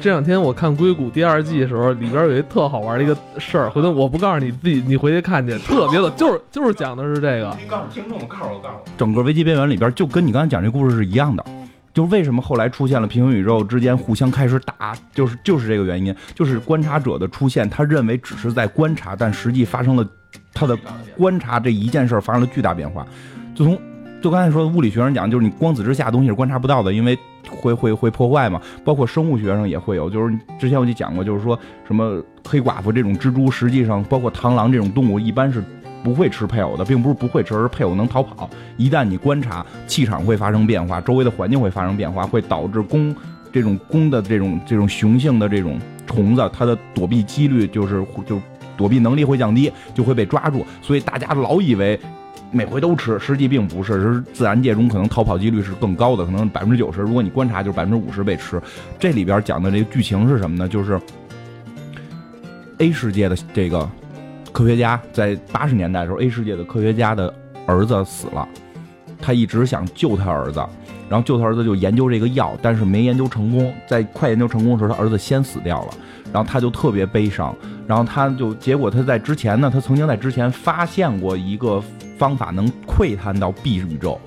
[0.00, 7.54] 这两天我看《硅谷》第二季的时候，里边有一特好玩的一个事儿，回头我不告诉你，自己你回去看去，特别的，就是就是讲的是这个。
[7.60, 11.44] 你告诉听众，告诉我，告诉我，整个危机边缘里边就跟你刚才讲这故事是一样的。
[11.92, 20.06] 就是为什么后来出现了平行宇宙之间互相开始打，就是就是这个原因，就是观察者的出现，他认为只是在观察，但实际发生了
[20.54, 20.78] 他的
[21.18, 23.04] 观察这一件事发生了巨大变化。
[23.54, 23.78] 就从
[24.20, 28.60] 就刚才说物理学上讲，就是你光子之下东西是观察不到的，因为会会会破坏嘛。
[28.84, 35.64] 包括生物学上也会有，就是之前我就讲过，就是说什么黑寡妇这种蜘蛛，实际上包括螳螂这种动物，一般是
[36.04, 38.50] 不会吃配偶的，并不是不会吃，而是配偶能逃跑。
[38.76, 43.16] 一旦你观察，气场会发生变化，周围的环境会发生变化，会导致公
[43.50, 48.38] 这种公的这种这种雄性的这种虫子，它的躲避几率就是就
[48.76, 50.66] 躲避能力会降低，就会被抓住。
[50.82, 51.98] 所以大家老以为。
[52.52, 57.00] 每回都吃，实际并不是，是自然界中可能逃跑几率是更高的，可能百分之九十。
[57.00, 58.60] 如果你观察，就是百分之五十被吃。
[58.98, 60.68] 这里边讲的这个剧情是什么呢？
[60.68, 61.00] 就是
[62.78, 63.88] A 世界的这个
[64.52, 67.32] 科学家在八十年代的时候，A 世界的科学家的
[67.66, 68.48] 儿子死了，
[69.20, 70.60] 他一直想救他儿子，
[71.10, 73.70] 然后救他儿子就研究这个药，但是没研究成功。
[73.86, 75.88] 在快研究成功的时候，他儿子先死掉了，
[76.32, 77.54] 然后他就特别悲伤。
[77.86, 81.82] 然后他就结果他在之前呢，他曾经在之前发现过一个。
[82.20, 84.20] 方法能窥探到 B 宇宙，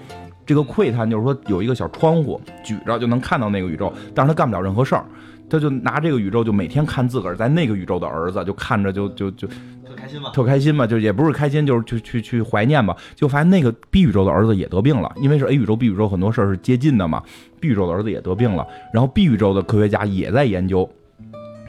[0.48, 5.06] 这个窥探就是说有一个小窗户举着就能看到那个宇宙，但是他干不了任何事儿，
[5.50, 17.22] 他就拿这个宇宙就每天看自个儿在那个宇宙的儿子，就看着就就就特开心嘛，特开心嘛，就也不是开心，就是去去去怀念吧，就发现那个 B 宇宙的儿子也得病了，因为是 A 宇宙 B 宇宙很多事儿是接近的嘛
[17.60, 20.90] ，B 宇宙的儿子也得病了，然后 B 宇宙的科学家也在研究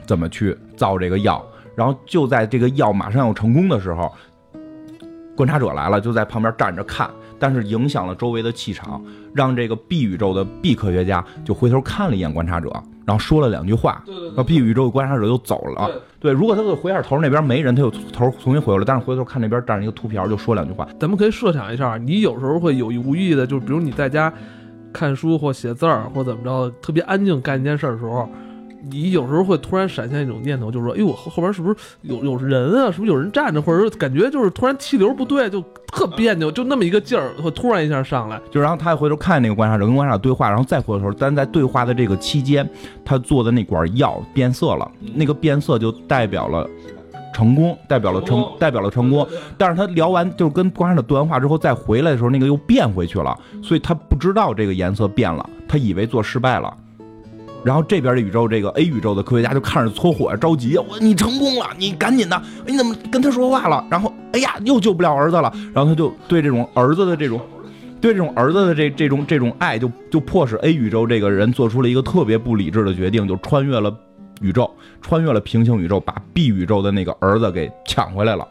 [0.05, 4.11] 怎么去造这个药，然后就在这个药马上要成功的时候。
[5.35, 7.09] 观察者来了，就在旁边站着看，
[7.39, 12.69] 但是影响了周围的气场，让这个 B 宇宙的 B 科学家就回头看了一眼观察者，
[13.05, 15.89] 然后说了两句话，然后 B 宇宙的观察者就走了。
[16.19, 20.87] 对，如果他回下头那边没人，他又头重新回来了，但是回头看那边站着一个秃瓢，就说两句话。
[20.99, 24.33] 咱们可以设想一下，你有时候会有意无意的，就是比如你在家
[24.91, 28.27] 看书或写字儿或怎么着，特别安静干一件事的时候。
[28.89, 32.91] 你有时候会突然闪现一种念头，就是说，哎呦，后后边是不是有有人啊？
[32.91, 33.61] 是不是有人站着？
[33.61, 38.39] 或者说感觉就是突然气流不对，就特别扭，就那么一个劲儿，会突然一下上来。
[38.51, 42.69] 就然后他回头看那个观察者，跟观察者对话，然后再回头，但在对话的这个期间，
[43.03, 46.69] 他做的那管药变色了，那个变色就代表了
[47.33, 49.27] 成功，代表了成，代表了成功。
[49.57, 56.71] 但是他聊完就跟观察者对完话之后再回来的时候，那个又变回去了，所以他不知道这个颜色变了，他以为做失败了。
[57.65, 63.83] 然后这边的宇宙，这个 A 宇宙的科学家就看着搓火着急，我你成功了，你赶紧的，你怎么跟他说话了？
[63.89, 65.51] 然后哎呀，又救不了儿子了。
[65.73, 67.41] 然后他就对这种儿子的这种，
[67.99, 73.91] 对这种儿子的这这种这种爱，就就迫使 A 宇宙这个人做出了一个特别不理智的决定，就穿越了
[74.41, 74.69] 宇宙，
[75.01, 78.47] 穿越了平行宇宙，把 B 宇宙的那个儿子给抢回来了。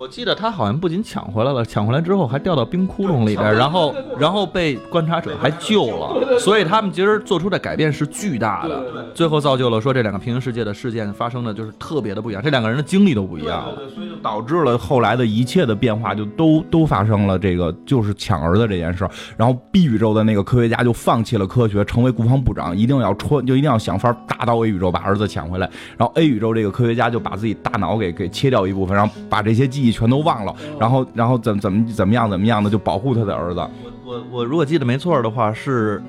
[0.00, 29.89] 我记得他好像不仅抢回来了，抢回来之后还掉到冰窟窿里边，然后 然后被观察者还救了，所以他们其实做出的改变是巨大的，最后造就了说这两个平行世界的事件发生的就是特别的不一样，这两个人的经历都不一样了，所以就导致了后来的一切的变化就都都发生了，这个就是抢儿子这件事儿，然后 B 宇宙的那个科学家就放弃了科学，成为国防部长，一定要穿就一定要想法打到 A 宇宙把儿子抢回来，然后 A 宇宙这个科学家就把自己大脑给给切掉一部分，然后把这些记忆。
[29.90, 33.60] 全都忘了，然后，然后怎怎么怎么样怎么样的就保护他的儿子。
[34.04, 36.02] 我我我如果记得没错的话，是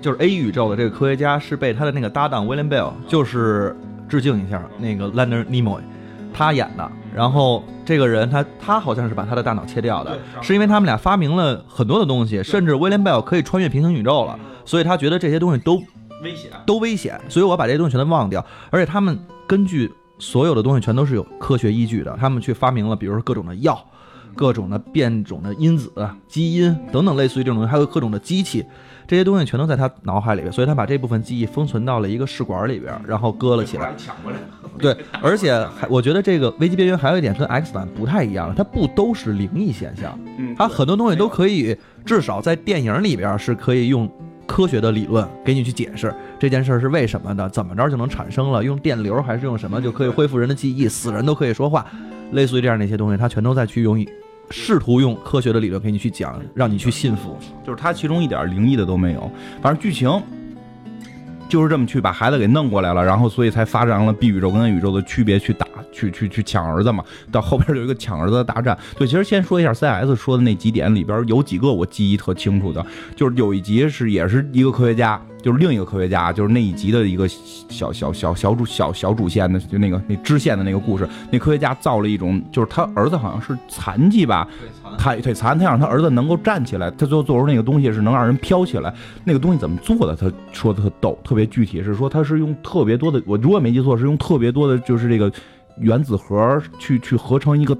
[0.00, 3.76] 就是 A 宇宙的这个科学家是被他的那个搭档 William Bell，就是
[4.08, 5.80] 致敬一下那个 Leonard Nimoy，
[6.32, 6.90] 他演的。
[7.14, 15.76] 然后这个人他他好像是把他的大脑切掉的，是因为他们俩发明了很多的东西，甚至 William Bell 可以穿越平行宇宙了，所以他觉得这些东西都
[16.22, 18.44] 危险，都危险，所以我把这些东西全都忘掉。
[18.70, 19.92] 而且他们根据。
[20.18, 23.84] 所有的东西全都是有科学依据的，他们去发明了，比如说各种的药，
[24.34, 25.90] 各种的变种的因子、
[26.28, 28.64] 基因等等，类似于这种东西，还有各种的机器，
[29.06, 33.92] 这些东西全都在他脑海里边，所以他把这部分记忆封存到了一个试管里边，然后搁了起来。
[34.78, 40.18] 对，而且还我觉得这个危机边缘还有一点跟 X 版不太一样，它不都是灵异现象，
[40.56, 44.10] 它很多东西都可以，至少在电影里边是可以用。
[44.46, 48.62] 科学的理论给你去解释这件事儿是为什么的，怎么着就能产生了？
[48.62, 50.88] 用电流还是用什么就可以恢复人的记忆？
[50.88, 51.86] 死人都可以说话，
[52.32, 54.04] 类似于这样的一些东西，他全都在去用，
[54.50, 57.36] 试图用科学的理论给你去讲，让你去信服。
[57.64, 59.30] 就是他其中一点灵异的都没有，
[59.62, 60.10] 反正剧情
[61.54, 65.64] 就是这么去把孩子给弄过来了，然后所以才发展了 B 宇宙跟 A 宇宙的区别去打。
[65.92, 68.76] 去去去抢儿子嘛，到后边有一个抢儿子的大战。
[68.98, 69.70] 对，其实先说一下
[70.02, 77.28] CS 说的那几点里边有几个我记忆特清楚的，就是有一集是也是一个科学家就是另一个科学家，就是那一集的一个
[77.68, 84.48] 小小小小主小小主线的，就那个那支线的那个故事，那科学家造了一种，就是他儿子好像是残疾吧，
[84.96, 88.90] 他腿残，他让他儿子能够站起来，他最后做出那个东西是能让人飘起来，
[89.22, 90.16] 那个东西怎么做的？
[90.16, 95.30] 他说的特逗，特别具体，是说他是用特别多的，我如果没记错，是用特别多的，就是这个
[95.76, 97.76] 原子核去去合成一个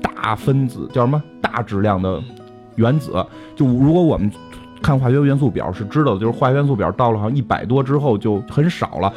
[0.00, 2.22] 大分子，叫什么大质量的
[2.76, 3.12] 原子。
[3.54, 4.32] 就如果我们
[4.82, 9.12] 看化学元素表是知道的，就是化学元素表到了好像一百多之后就很少了，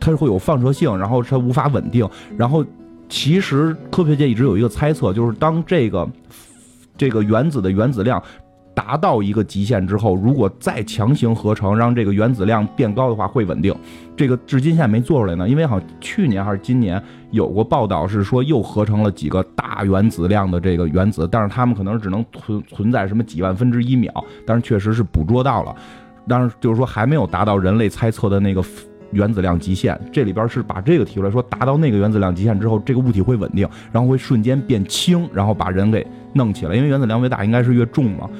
[0.00, 2.08] 它会有放射性，然后它无法稳定。
[2.36, 2.64] 然后
[3.08, 6.08] 其实科学界一直有一个猜测，就是当这个
[6.96, 8.22] 这个原子的原子量
[8.78, 13.74] 达到一个极限之后，如果再强行合成，让这个原子量变高的话，会稳定。
[14.16, 24.12] 这个至今现在没做出来呢，因为好像去年还是今年有过报道是说又合成了几个大原子量的这个原子，但是他们可能只能存存在什么几万分之一秒，
[24.46, 25.74] 但是确实是捕捉到了，
[26.28, 28.62] 但是就是说还没有达到人类猜测的那个
[29.10, 29.98] 原子量极限。
[30.12, 38.30] 这里边是把这个提出来说，达到那个原子量极限之后，这个物体会稳定，然后会瞬间变轻，然后把人给弄起来，因为原子量越大应该是越重嘛。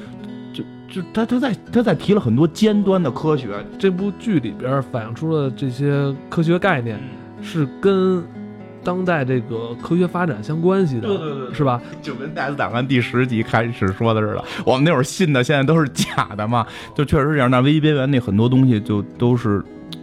[0.88, 3.48] 就就他他在他在提了很多尖端的科学，
[3.78, 6.98] 这部剧里边反映出了这些科学概念，
[7.42, 8.24] 是跟
[8.82, 11.80] 当代这个科学发展相关系的，对对对是吧？
[12.00, 17.50] 就跟《戴斯档案》第十集开始说的似的，我们那会儿信的，现在都是假的嘛，就确实是这样。
[17.50, 19.62] 那危机边缘那很多东西就都是，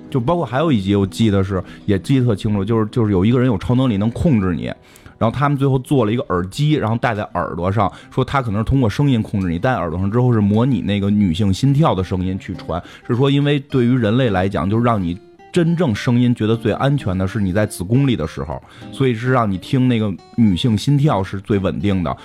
[0.09, 4.71] 就包括还有一集我记得是也记得特清楚，就是就是有一个人有超能力能控制你。
[5.17, 15.17] 然后他们最后做了一个耳机，然后戴在耳朵上，说他可能是通过声音控制你，戴耳朵上之后是模拟那个女性心跳的声音去传，是说因为对于人类来讲，就是让你
[15.55, 22.17] 真正声音觉得最安全的是你在子宫里的时候，所以是让你听那个女性心跳是最稳定的。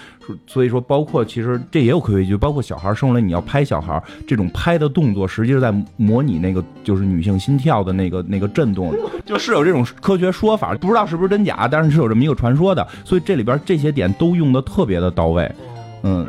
[0.49, 8.93] 所以说，包括其实这也有科学依据，包括小孩生出来你要拍小孩，这种拍的动作实际是在模拟那个就是女性心跳的那个那个震动，
[9.25, 12.85] 就是有这种科学说法，不知道是不是真假，但是是有这么一个传说的。
[13.05, 15.49] 所以这里边这些点都用的特别的到位，
[16.03, 16.27] 嗯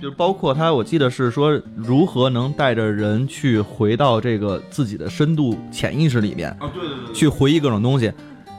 [0.00, 8.12] 就包括他，我记得是说如何能带着人去回到这个自己的深度潜意识里面，啊，对对对去回忆各种东西。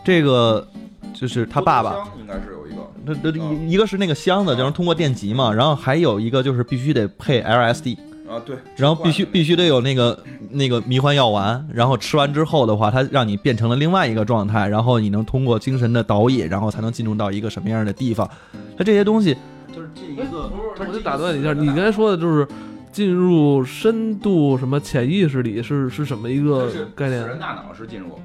[0.04, 0.68] 这个
[1.14, 2.78] 就是他爸爸，应该是有一个。
[3.06, 7.98] 他他一一个是那个箱子，就是通过电极嘛，然后还有一个就是必须得配 LSD，
[8.28, 18.30] 啊，对，然后必须必须得有那个那个迷幻药丸，然后吃完之后的话，它让你变成了另外一个状态，然后你能通过精神的导引，然后才能进入到一个什么样的地方。
[18.78, 19.38] 它这些东西，
[19.74, 20.50] 就是进一个，
[20.80, 22.48] 我就打断你一下，你刚才说的就是
[22.92, 27.28] 进入深度什么潜意识里是是什么一个概念？
[27.28, 28.20] 人大脑是进入，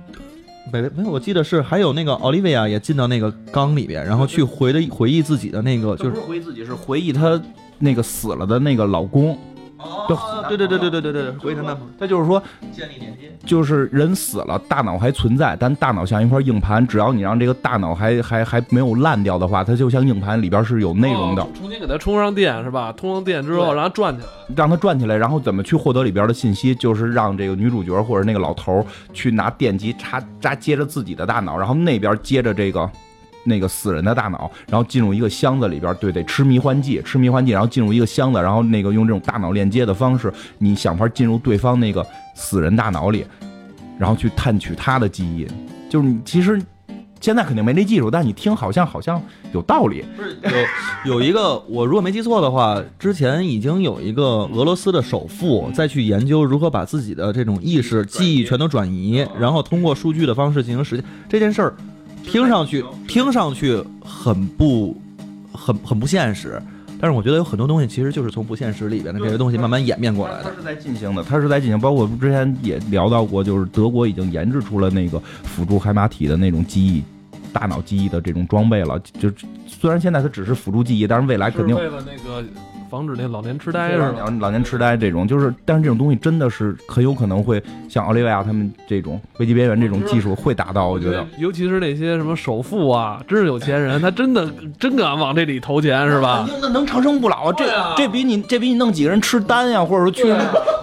[0.73, 7.41] 没没有，我记得是还有那个奥利维亚也进到那个缸里边，然后去回的回忆自己的那个，就是就不是回忆自己，是回忆她
[7.79, 9.37] 那个死了的那个老公。
[10.09, 12.43] 就哦，对对对对对对对对，回忆他那他就是说，
[12.73, 13.33] 建立连接。
[13.45, 22.95] 就是人死了，大脑还存在，但大脑像一块硬盘，只要你让这个大脑还还还没有烂掉的话，它就像硬盘里边是有内容的哦，重新给它充上电是吧？
[22.97, 24.29] 充上电之后对让它转起来。
[24.55, 32.89] 让它转起来，然后怎么去获得里边的信息，就是让这个女主角或者那个老头去拿电极插扎接着自己的大脑，然后那边接着这个。
[33.45, 43.27] 那个死人的大脑，然后进入一个箱子里边，对，得吃迷幻剂，吃迷幻剂，然后进入一个箱子，然后那个用这种大脑链接的方式，你想法进入对方那个死人大脑里，
[43.99, 45.47] 然后去探取他的记忆。
[45.91, 46.61] 就是你其实
[47.21, 50.05] 现在肯定没这技术，但你听好像好像有道理。
[50.17, 50.37] 不是
[51.05, 61.75] 有有一个，我如果没记错的话，之前已经有一个俄罗斯的首富再去研究如何把自己的这种意识、记忆全都转移，然后通过数据的方式进行实现这件事儿，
[62.25, 64.97] 听上去听上去很不
[65.53, 66.61] 很很不现实，
[67.01, 70.45] 但是我觉得有很多东西其实就是从不现实里边的这些东西慢慢演变过来的。
[70.45, 77.03] 它是在进行的，它是在进行，包括之前也聊到过，就是德国已经研制出了那个辅助海马体的那种记忆、
[77.53, 78.99] 大脑记忆的这种装备了。
[79.19, 79.31] 就
[79.67, 82.45] 虽然现在它只是辅助记忆，但是未来肯定为了那个
[82.93, 84.13] 防止那老年痴呆是吧？
[84.19, 91.27] 老老年痴呆这种，就是但是这种东西真的是很有可能会像奥利维亚他们这种危机边缘这种技术会达到，我觉得。
[91.39, 94.47] 尤其是那些什么首富啊，真是有钱人，他真的
[94.79, 96.47] 真敢往这里投钱是吧？
[96.61, 97.55] 那能长生不老啊！
[97.57, 97.65] 这
[97.97, 100.25] 这比你这比你弄几个人吃丹呀，或者说去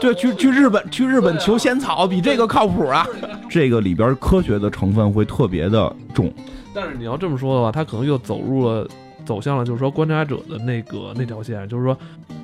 [0.02, 3.06] 对去去日本去日本求仙草，比这个靠谱啊！
[3.48, 6.34] 这个里边科学的成分会特别的重。
[6.74, 8.88] 但是你要这么说的话，他可能又走入了。
[9.30, 11.96] 走向了就是说观察者的那个那条线，就是说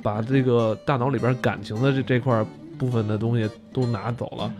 [0.04, 2.46] 把这个大脑里边感情的这这块
[2.78, 4.52] 部分的东西都拿走了，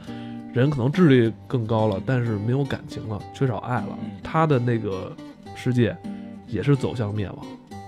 [0.52, 5.12] 人可能智力更高了，但是没有感情了，缺少爱了，他的那个
[5.54, 5.96] 世界
[6.48, 7.46] 也是走向灭亡，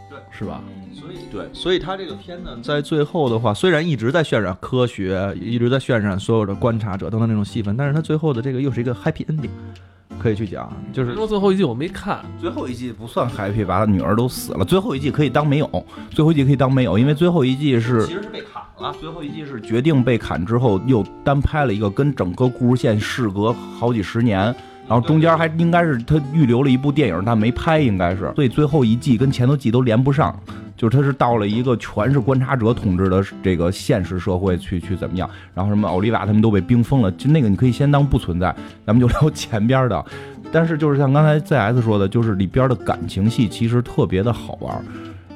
[0.09, 0.63] 对，是吧？
[0.95, 9.51] 所以对，所以他这个片呢，在最后的话，虽然一直在渲染科学，一直在渲染所有的观察者等等那种戏份，但是他最后的这个又是一个 happy ending，
[10.19, 14.65] 可以去讲，就是说最后一季我没看，最后一季不算 happy，把他女儿都死了。
[14.65, 18.95] 最后一季可以当没有，最后一季可以当没有，因为最后一季是其实是被砍了。
[19.01, 24.39] 最后一季是决定被砍之后，又单拍了一个跟整个故事线事隔好几十年，
[24.87, 30.39] 然后中间还应该是他预留了一部电影，但没拍，应该是，所以最后一季跟前头季都连不上。
[30.79, 38.55] 就是他是到了一个全是观察者统治的这个现实社会去去怎么样，然后什么奥利瓦他们都被冰封了，就那个你可以先当不存在，
[38.87, 40.05] 咱们就聊前边的。
[40.53, 44.83] 但是就是像刚才 ZS 说的，就是里边的感情戏其实特别的好玩，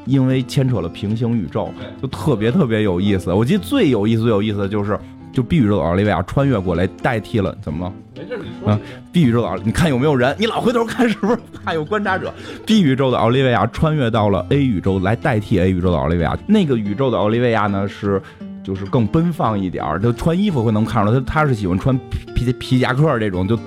[0.06, 1.70] 因为牵扯了平行宇宙，
[2.00, 3.32] 就特别特别有意思。
[3.32, 4.98] 我记得最有意思最有意思的就是。
[5.32, 7.92] 就 B 宇宙的奥利维亚穿越过来代替了，怎么了？
[8.14, 8.78] 没事，你说。
[9.10, 10.36] ，B 宇宙的奥，你看有没有人？
[10.38, 12.32] 你老回头看是不是怕有观察者
[12.66, 16.36] ？B 宇宙的奥利维亚穿越到了 A 宇宙来代替 A 宇宙的奥利维亚。
[16.46, 18.20] 那个宇宙的奥利维亚呢是
[18.62, 21.98] 就是更奔放一点儿，就穿衣服会能看出来，他他是喜欢穿
[22.34, 23.58] 皮皮夹克这种就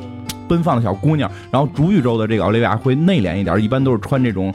[0.48, 1.30] 奔放的小姑娘。
[1.52, 4.54] 然后主宇宙的这个奥利维亚会内敛一点，一般都是穿这种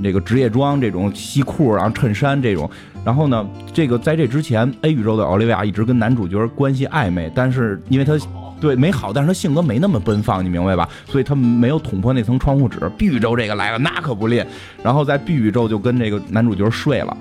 [0.00, 2.68] 那个职业装，这种西裤然后衬衫这种。
[3.04, 8.16] 然后呢，这个在这之前，A 宇宙的奥利维亚一直跟男主角关系暧昧，但是因为他
[8.60, 10.88] 对没好，但是他性格没那么奔放，你明白吧？
[11.06, 12.78] 所以他没有捅破那层窗户纸。
[12.96, 14.46] B 宇宙这个来了，那可不练。
[14.84, 17.16] 然后在 B 宇宙就跟这个男主角睡了，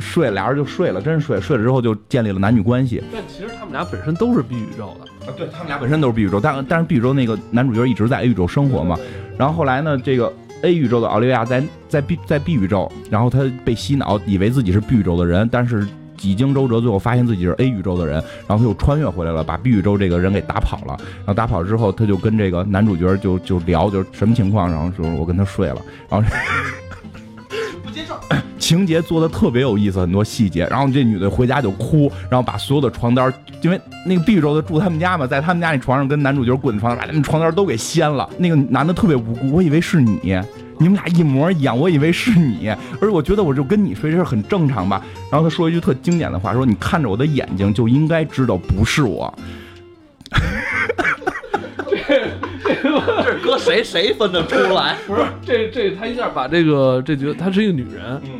[0.00, 1.40] 睡俩人就睡了，真睡。
[1.40, 3.00] 睡了之后就建立了男女关系。
[3.12, 8.98] 但其实他们俩本身都是 B 宇宙的啊，对他们俩本身都是 B 宇宙，但但是 B 宇宙那个男主角一直在 A 宇宙生活嘛。
[9.38, 10.32] 然后后来呢，这个。
[10.62, 15.86] A 宇宙的奥利维亚在在 B 在 B 宇宙，然后他被洗脑，以为自己是 B 宇宙的人，但是
[16.16, 18.14] 几经周折，最后发现自己是 A 宇宙的人，
[18.46, 20.96] 然后他又穿越回来了，把 B 宇宙这个人给打跑了。
[21.18, 26.28] 然后打跑之后，他就跟这个男主角就就聊，就什么情况，然后说我跟他睡了，然后。
[28.68, 30.66] 情节做的特别有意思，很多细节。
[30.70, 38.28] 然后这女的回家就哭，然后把所有的床单，因为那个 B 宇宙的住他们家嘛，在他们家那床上跟男主角滚的床单，把他们床单都给掀了。
[38.36, 40.38] 那个男的特别无辜，我以为是你，
[40.76, 45.02] 你们俩一模一样，我以为是你，而我觉得我就跟你睡，这事很正常吧。
[45.32, 49.34] 然后他说一句特经典的话，说你看着我的眼睛就应该知道不是我。
[52.06, 52.22] 这
[53.24, 54.94] 这搁谁谁分得出来？
[55.06, 58.30] 不是这这他一下把这个这觉得她是一个女人，嗯，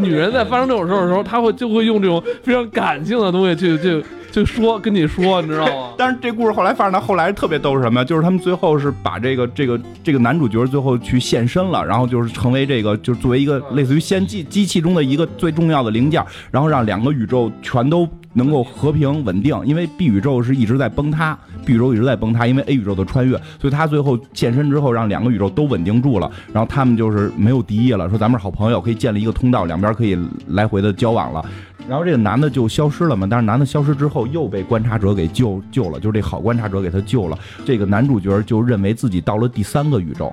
[0.00, 5.94] 女人在发生这种事儿的时候，她会就会用这种非常感性的东西去去去说跟你说，你知道吗？
[5.98, 8.04] 但是这故事后来发展到后来特别逗是什么？
[8.04, 18.08] 就是他们最后是把这个这个这个男主角最后去献身了，然后就是成为这个就是作为一个类似于先机机器中的一个最重要的零件，然后让两个宇宙全都。
[18.34, 30.18] 能够和平稳定，因为 B 宇宙是一直在崩塌，B 宇宙一直在崩塌，因为 A 宇宙的穿越，所以他最后现身之后，让两个宇宙都稳定住了，然后他们就是没有敌意了，说咱们是好朋友，可以建立一个通道，两边可以
[30.48, 31.44] 来回的交往了。
[31.88, 37.36] 然后这个男的就消失了嘛，但是男的消失之后又被观察者给救救了，就是这好观察者给他救了。
[37.64, 40.32] 这个男主角就认为自己到了第三个宇宙，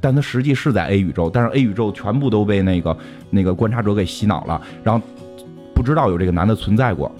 [0.00, 2.96] 但他实际是在 A 宇宙，但是 A 宇宙全部都被那个
[3.28, 5.04] 那个观察者给洗脑了，然后。
[5.84, 7.14] 知道有这个男的存在过，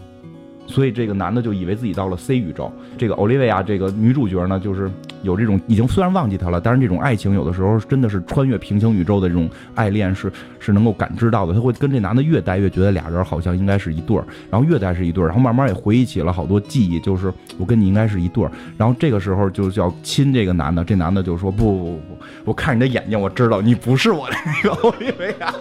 [0.66, 2.72] 所以这个男的就以为自己到了 C 宇宙。
[2.96, 4.90] 这个奥利维亚这个女主角呢，就是
[5.22, 11.52] 有这种已经虽然忘记他了，但是这种爱情有的时候真的是穿越平行宇宙的这种爱恋是是能够感知到的。
[11.52, 18.50] 他会跟这男的越待越觉得俩人好像应该是一对儿，然后越待是一对儿，然后慢慢也回忆起了好多记忆，就是我跟你应该是一对儿。
[18.78, 25.52] 然后这个时候就是要亲这个男的，这男的就说不不不不，我看你的眼睛，我知道你不是我的那个奥利维亚。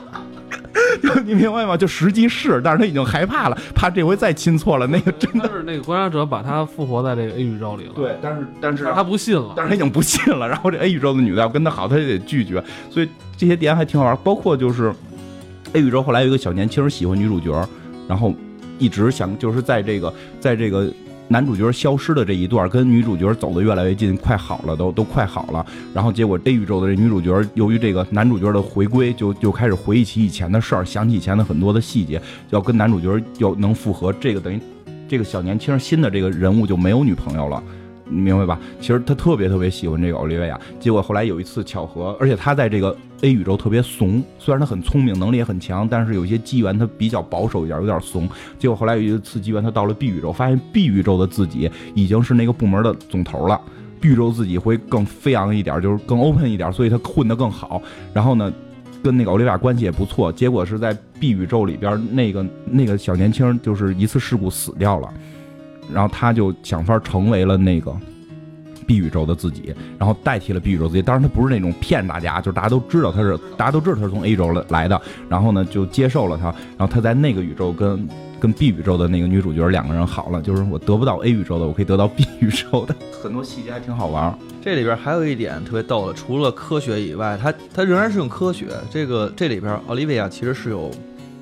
[1.04, 1.76] 就 你明白吗？
[1.76, 4.88] 就实际是，但是他已经害怕了，怕这回再亲错了。
[4.88, 7.92] 那个真的是那个观察者把他复活在这个 A 宇宙里了。
[7.94, 10.48] 对，但是但是他不信了，但是他已经不信了。
[10.48, 12.64] 然后这 A 宇宙的女的要跟他好，他也得拒绝。
[12.90, 14.18] 所以这些点还挺好玩。
[14.24, 14.94] 包括就是
[15.74, 17.68] A 宇宙后来有一个小年轻喜欢女主角，
[18.08, 18.34] 然后
[18.80, 20.92] 一直想就是在这个在这个。
[21.28, 25.66] 男主角消失的这一段，跟女主角走的越来越近，快好了，都都快好了。
[25.94, 34.14] 然后结果 A 宇宙的这女主角，由于这个男主角的回归，就就开始回忆起以前的事儿，想起以前的很多的细节，要跟男主角要能复合。
[34.14, 34.60] 这个等于
[35.08, 37.64] 这个小年轻新的这个人物就没有女朋友了。
[38.06, 38.60] 你明白吧？
[38.80, 48.28] 其实他特别特别喜欢这个奥利维亚，结果后来有一次巧合，而且他在这个 A 宇宙特别怂，虽然他很聪明，能力也很强，但是有些机缘他比较保守一点，有点怂。
[48.60, 53.60] 结果后来有一次机缘，他到了 B 宇宙，发现 B 宇宙的自己已经是那个部门的总头了
[54.02, 57.82] ，B 宇宙自己会更飞扬一点，就是更 open 一点，所以他混得更好。
[58.14, 58.52] 然后呢，
[59.02, 60.32] 跟那个奥利维亚关系也不错。
[60.32, 65.14] 结果是在 B 宇宙里边，那个那个小年轻就是一次事故死掉了。
[65.92, 67.96] 然后他就想法成为了那个
[68.86, 71.02] B 宇宙的自己，然后代替了 B 宇宙自己。
[71.02, 76.46] 当然，他不是那种骗大家，就是大家都知道他是，大家都知道他是从 A 宇宙来来的，然后呢就接受了他，
[76.78, 78.08] 然后他在那个宇宙跟
[78.40, 84.38] 跟 B 宇宙的那个女主角两个人好了，就是我得不到 A 宇宙的，我可以得到 B 宇宙的，很多细节还挺好玩。
[84.62, 88.68] 这里边还有一点特别逗的，除了科学以外，它它仍然是用科学。
[88.90, 90.92] 这个这里边奥利维亚其实是有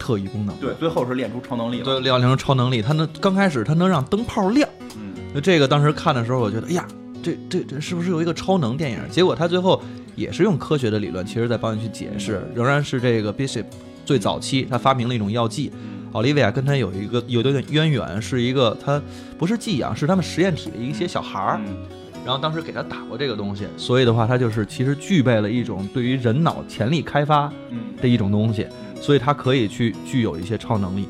[0.01, 1.85] 特异功能，对，最后是练出超能力了。
[1.85, 4.67] 对，练成超能力，它能刚开始它能让灯泡亮。
[4.95, 6.87] 嗯，那这个当时看的时候，我觉得，哎呀，
[7.21, 8.97] 这这这是不是有一个超能电影？
[9.11, 9.79] 结果他最后
[10.15, 13.65] 也是用科学的理论，其实在帮你去解释，仍然是这个 Bishop
[14.03, 15.71] 最早期他发明了一种药剂，
[16.13, 18.99] 奥利维亚跟他有一个有点渊源，是一个他
[19.37, 21.75] 不是寄养，是他们实验体的一些小孩儿，嗯。
[22.23, 27.79] 然后当时给他打过这个东西，所以的话，他就是其实具备了一种对于人脑潜力开发嗯。
[27.99, 28.67] 的一种东西，
[29.01, 31.09] 所以他可以去具有一些超能力。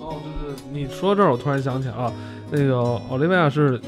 [0.00, 2.12] 哦，对对，你说这儿我突然想起来啊，
[2.50, 2.76] 那个
[3.08, 3.78] 奥利维亚是，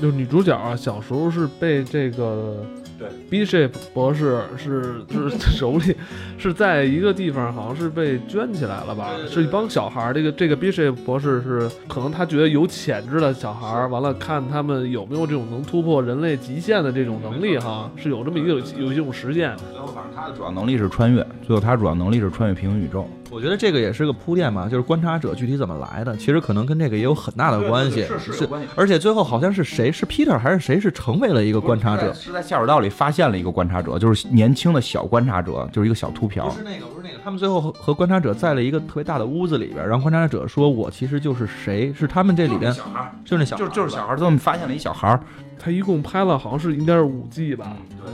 [0.00, 2.64] 就是女主角啊，小时候是被这个
[2.98, 5.94] 对 Bishop 博士是就是 手里
[6.38, 9.10] 是在一个地方，好像是被圈起来了吧？
[9.28, 10.14] 是一帮小孩儿。
[10.14, 19.54] 这个这个 Bishop 博士是可能他觉得有潜质的小孩儿，完了看他们有没有这种能突破人类极限的这种能力哈，是有这么一个有一种实践。
[19.72, 23.08] 最后反正他的主要能力是穿越，最后他主要能力是穿越平行宇宙。
[23.30, 28.04] 我觉得这个也是个铺垫嘛，就是观察者具体怎么来的，其实可能跟这个也有很大的关系。
[28.04, 28.68] 是是有关系。
[28.76, 32.12] 而且最后好像是谁是 Peter 还是谁是成为了一个观察者？
[32.14, 36.56] 是在下水道里发现了一个观察者，就是年轻的小观察者，就是一个小秃瓢不。
[36.56, 45.18] 是那个，不是那个，他们最后和和观察者在了一个特别大的屋子里边，然后观察者说：“我其实就是谁，是他们这里边小孩，就是那小孩就是就是小孩儿，他们发现了一小孩。
[45.58, 47.74] 他一共拍了好像是应该是五季吧，
[48.04, 48.12] 对，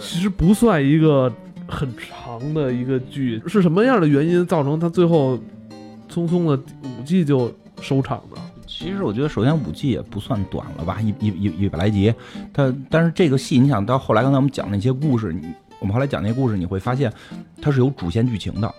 [0.00, 1.30] 其实不算一个
[1.66, 5.38] 很长的一个剧，是什么样的原因造成他最后
[6.10, 8.40] 匆匆的五季就收场的？
[8.66, 12.12] 其实我觉得，首先五季也不算短了吧，一一一一百来集。
[12.52, 15.46] 它但是这个戏，你想到后来刚才我们讲那些故事，你
[15.78, 17.12] 我们后来讲那些故事，你会发现
[17.62, 18.74] 它是有主线剧情的，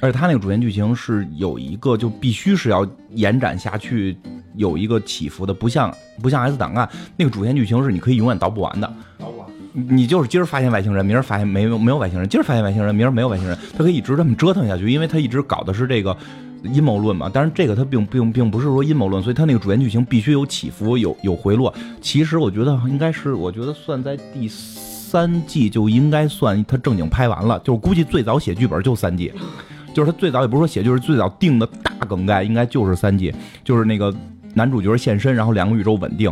[0.00, 4.16] 而且它那个主线剧情是有一个就必须是要延展下去，
[4.56, 8.92] 有一个起伏的，不像不像 S 档案那个主线剧情是你可以永远倒不完的。
[9.18, 16.16] 你你就是今儿发现外星人，明儿发现没有没有外星人，今儿发现外星人，明儿没有外星人，他可以一直这么折腾下去，因为他一直搞的是这个
[16.62, 17.30] 阴谋论嘛。
[17.32, 21.72] 但是这个他并并并不是说阴谋论，所以他那个主线剧情必须有起伏，有有回落。
[22.00, 29.32] 其实我觉得应该是，我觉得算在第三季就应该算他正经拍完了，就是估计最早写剧本就三季，
[29.94, 34.14] 就是他最早也不是说写，就是最早定的大梗概应该就是三季，就是那个
[34.52, 36.30] 男主角现身，然后两个宇宙稳定。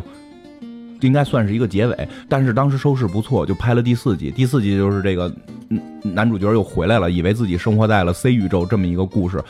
[1.01, 4.31] 应该算是一个结尾，但是当时收视不错，就拍了第四季。
[4.31, 5.33] 第四季就是这个
[5.69, 9.43] 嗯男主角又回来了，以为自己生活在了 C 宇宙这么一个故事。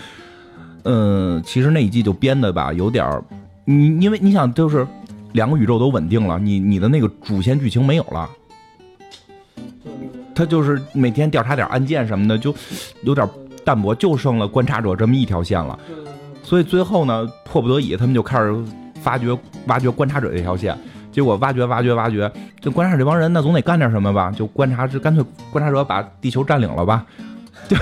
[0.85, 3.23] 嗯，其实那一季就编的吧，有点儿，
[3.65, 4.87] 你因为你想，就是
[5.33, 8.29] 两个宇宙都稳定了，你你的那个主线剧情没有了。
[10.35, 12.55] 他就是每天调查点案件什么的，就
[13.03, 13.29] 有点
[13.63, 15.79] 淡薄，就剩了观察者这么一条线了。
[16.43, 18.55] 所以最后呢，迫不得已，他们就开始
[19.03, 19.37] 发掘、
[19.67, 20.75] 挖掘观察者这条线。
[21.13, 22.31] 结果挖掘、挖掘、挖掘，
[22.61, 24.31] 就观察者这帮人，那总得干点什么吧？
[24.31, 27.05] 就观察，就干脆观察者把地球占领了吧？
[27.69, 27.77] 就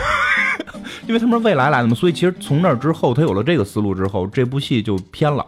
[1.07, 5.45] 因为他们是未来来的嘛，所以其实从那儿之后，他有了这个思路之后，这部戏就偏了。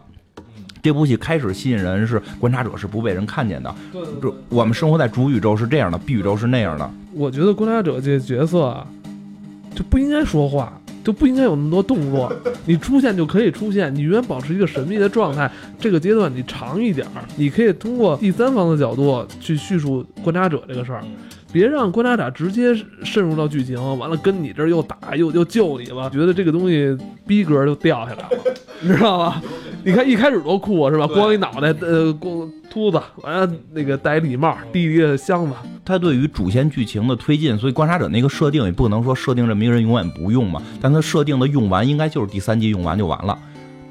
[0.83, 6.91] 这部戏开始吸引人是观察者是不被人看见的，对对就我们生活在主宇宙是这样的，B 宇宙是那样的。
[7.13, 8.87] 我觉得观察者这角色啊，
[9.75, 12.33] 就不应该说话，就不应该有那么多动作。
[12.67, 15.51] 你出现就可以出现，你永远保持一个神秘的状态。
[15.79, 21.03] 这个阶段你长一点儿，你可以通过第三方的角度去叙述观察者这个事儿，
[21.53, 26.97] 别让观察者直接渗入到剧情，完了跟你这儿又打又又救你了，觉得这个东西
[27.27, 28.29] 逼格就掉下来了，
[28.81, 29.43] 你知道吧？
[29.85, 31.07] 你看一开始多酷啊，是吧？
[31.07, 35.53] 光一脑袋，呃，光秃子，完了那个戴礼帽，提一个箱子，
[35.85, 43.39] 他对于主线剧情的推进，所以观察者那个设定也不能说设定这么一个人永远不用嘛，但他设定的用完应该就是第三季用完就完了。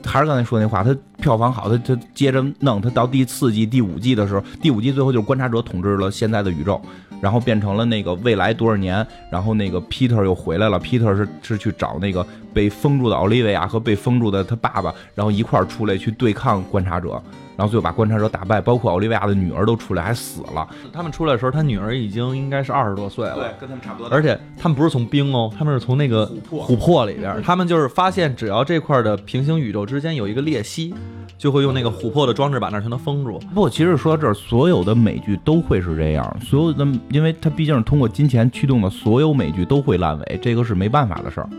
[0.05, 6.81] 还是刚才说那话，他票房好，他他接着弄，他到第四季、第五季的时候，第五季最后就是观察者统治了现在的宇宙，
[7.21, 17.21] 然后变成了那个未来多少年，然后那个 Peter 又回来了，Peter 是是去找那个被封住的奥利维亚和被封住的他爸爸，然后一块儿出来去对抗观察者，
[17.59, 23.35] 然后最后把观察者打败，包括奥利维亚的女儿都出来还死了，他们出来的时候，他女儿已经应该是二十多岁了。
[23.35, 30.95] 对跟他们差不多而且他们不是从冰哦，他们是从那个魄琥珀里边， 他们就是发现只要这块的平行宇宙之间有一个裂隙，
[31.37, 33.37] 就会用那个琥珀的装置把那儿全都封住。
[33.53, 41.49] 不，其实说到这儿，所有的美剧都会是这样，所有的，因为它毕竟是通过金钱驱动的，所有美剧都会烂尾，这个是没办法的事儿。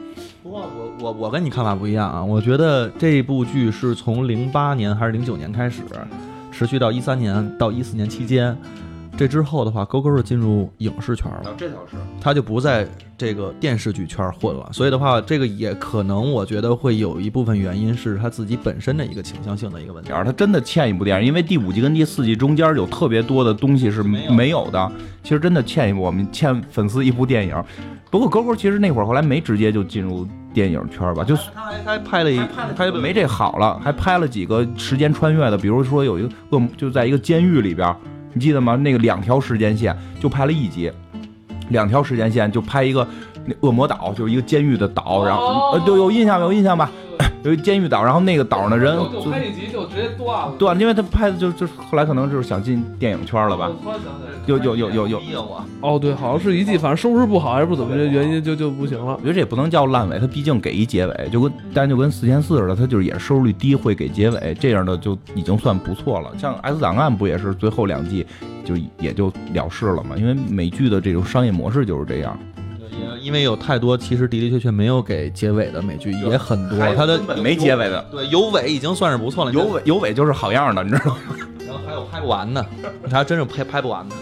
[1.00, 5.82] 我我跟你看法不一样啊，我觉得这部剧是从零八年还是零九年开始，
[6.52, 8.56] 持续到一三年到一四年期间。
[9.20, 11.94] 这之后的话，勾勾就进入影视圈了，这倒是。
[12.22, 14.66] 他就不在这个电视剧圈混了。
[14.72, 20.08] 所以的话，这个也可能我觉得会有一部分原因是他自己本身的一个倾向性的一个问题。
[20.08, 24.90] 点儿他真的欠一部电影，因为第五季跟第四季中间有特别多的东西是没有没有的。
[25.22, 27.62] 其实真的欠一部，我们欠粉丝一部电影。
[28.10, 32.40] 不过勾勾其实那会儿后来没直接就进入电影圈吧，就他还还拍了一
[32.74, 37.94] 拍没这好了，还拍了几个时间穿越的，比如说有一个恶就在一个监狱里边儿，
[38.32, 38.76] 你记得吗？
[38.76, 40.90] 那个两条时间线就拍了一集，
[41.70, 43.06] 两条时间线就拍一个
[43.44, 46.90] 那恶魔岛，就是一个监狱的岛，然后哦呃，对，有印象没有印象吧？
[47.42, 50.54] 有一监狱岛，然后那个岛上的人就就拍一集就直接断了。
[50.58, 53.70] 断，因为他拍的就就后来可能就是想进电影圈了吧？
[54.46, 59.20] 有有有有有，哦，对，好像是一季，反正收视不好还是不怎么着原因就就不行了我。
[59.20, 66.30] 觉得这也不能叫烂尾，他毕竟给一结尾，就跟但就跟四千四似的，他就是也是收视率低会给结尾，这样的就已经算不错了。
[66.36, 68.26] 像《X 档案》不也是最后两季
[68.64, 70.16] 就也就了事了嘛？
[70.16, 72.59] 因为美剧的这种商业模式就是这样，也
[73.20, 81.36] 因为有太多其实的的确确没有给结尾的美剧也很多，它的没结尾的，对有尾已经算是不错了，有尾有尾就是好样的，你知道吗？
[81.66, 82.64] 然后还有拍不完的，
[83.04, 84.14] 你还真是拍拍不完的。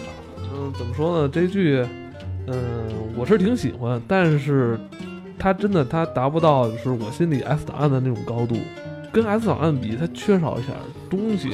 [0.53, 1.29] 嗯，怎么说呢？
[1.31, 1.85] 这剧，
[2.47, 2.55] 嗯，
[3.15, 4.79] 我是挺喜欢，但是
[5.37, 8.57] 它真的它达不到就是我心里 S 档案的那种高度，
[9.11, 10.77] 跟 S 档案比，它缺少一点
[11.09, 11.49] 东西。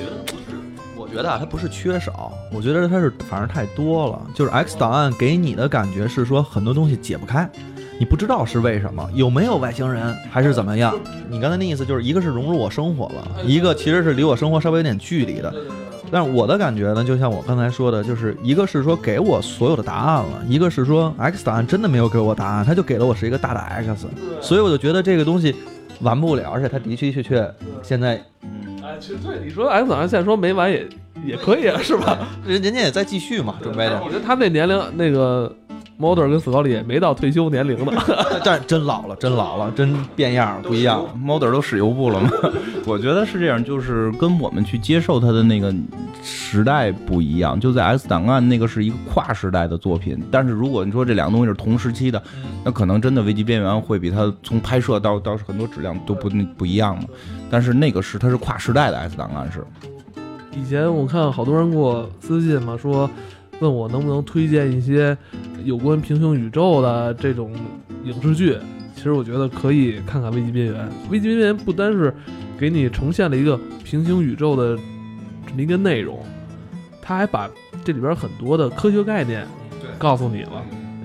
[1.16, 4.22] 我觉得啊，它不是缺少，我觉得它是反而太多了。
[4.34, 7.49] 就是 X 档案给你的感觉是说很多东西解不开，
[7.97, 10.93] 你不知道是为什么，有没有外星人，还是怎么样？
[11.30, 15.55] 你刚才那意思就是一个是融入我生活了，一个其实是离我生活稍微有点距离的。
[16.11, 24.05] 但是我的感觉呢，就像我刚才说的，就是一个是说给我所有的答案了，一个是说 X 档案真的没有给我答案，它就给了我是一个大的 X，
[24.41, 25.55] 所以我就觉得这个东西
[26.01, 27.49] 完不了，而且它的的确确
[27.82, 28.22] 现在
[28.86, 30.88] 哎，其实对你说 X 档案现在说没完也
[31.26, 32.20] 也可以啊，是吧？
[32.46, 34.12] 人人家也在继续嘛，准备着我。
[34.12, 35.52] 觉得他那年龄，那个
[36.00, 37.91] Mulder 跟斯考利也没到退休年龄呢。
[38.43, 41.10] 但真老了，真老了，真变样了，不一样了。
[41.18, 42.30] Mulder 都使油布了吗？
[42.86, 45.74] 我觉得是这样，就是跟我们去接受他的那个
[46.22, 47.60] 时代不一样。
[47.60, 52.22] 就在 X 档案那个是一个跨时代的作品，但是如果你说这两个东西是同时期的，
[52.64, 57.06] 那可能真的危机边缘会比它从拍摄到到很多质量都不不一样嘛。
[57.50, 59.64] 但是那个是它是跨时代的 X 档案是，
[60.52, 63.10] 以前我看好多人给我私信嘛，说
[63.60, 65.18] 问我能不能推荐一些
[65.64, 67.53] 有关平行宇宙的这种
[68.03, 68.58] 影视剧。
[68.95, 70.76] 其实我觉得可以看看《危机边缘》。
[71.10, 72.14] 《危机边缘》不单是
[72.58, 74.78] 给你呈现了一个平行宇宙的
[75.47, 76.20] 这么一个内容，
[77.01, 77.49] 它还把
[77.84, 79.45] 这里边很多的科学概念
[79.99, 80.51] 告诉你了。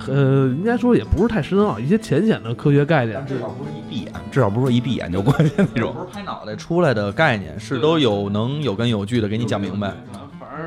[0.09, 3.23] 呃，应该说也不是太深奥，一些浅显的科学概念。
[3.27, 5.93] 至少不是一闭眼，至少不是说一闭眼就过去那种。
[5.93, 9.93] 不是拍脑袋出来的概念，是都有能有根有据的给你讲明白。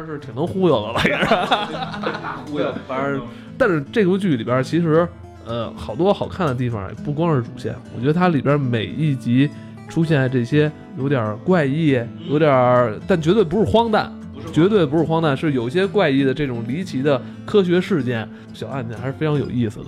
[0.05, 2.37] 是挺能忽悠的了，也是大。
[2.45, 3.21] 忽悠，反正，
[3.57, 5.07] 但是这部剧里边其实，
[5.45, 9.49] 呃，好多好看的地方，不光是主线，我觉得它里边每一集
[9.89, 11.99] 出现这些有点怪异，
[12.29, 14.11] 有点，但绝对不是荒诞，
[14.51, 19.85] 绝对不是荒诞，是有些怪异的这种离奇的科学事件、小案件，还是非常有意思的。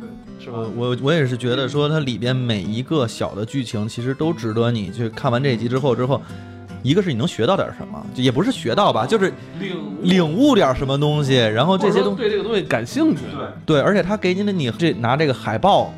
[0.00, 0.58] 对是吧？
[0.76, 6.20] 我我我也是觉得说，它里边每一个小的剧情，其实都值得你去看完这一集之后之后，
[6.84, 13.22] 一个是你能学到点什么，就也不是学到吧，就是领领悟点什么东西，然后这些东西对这个东西感兴趣，
[13.64, 15.92] 对，而且他给你的你这拿这个海报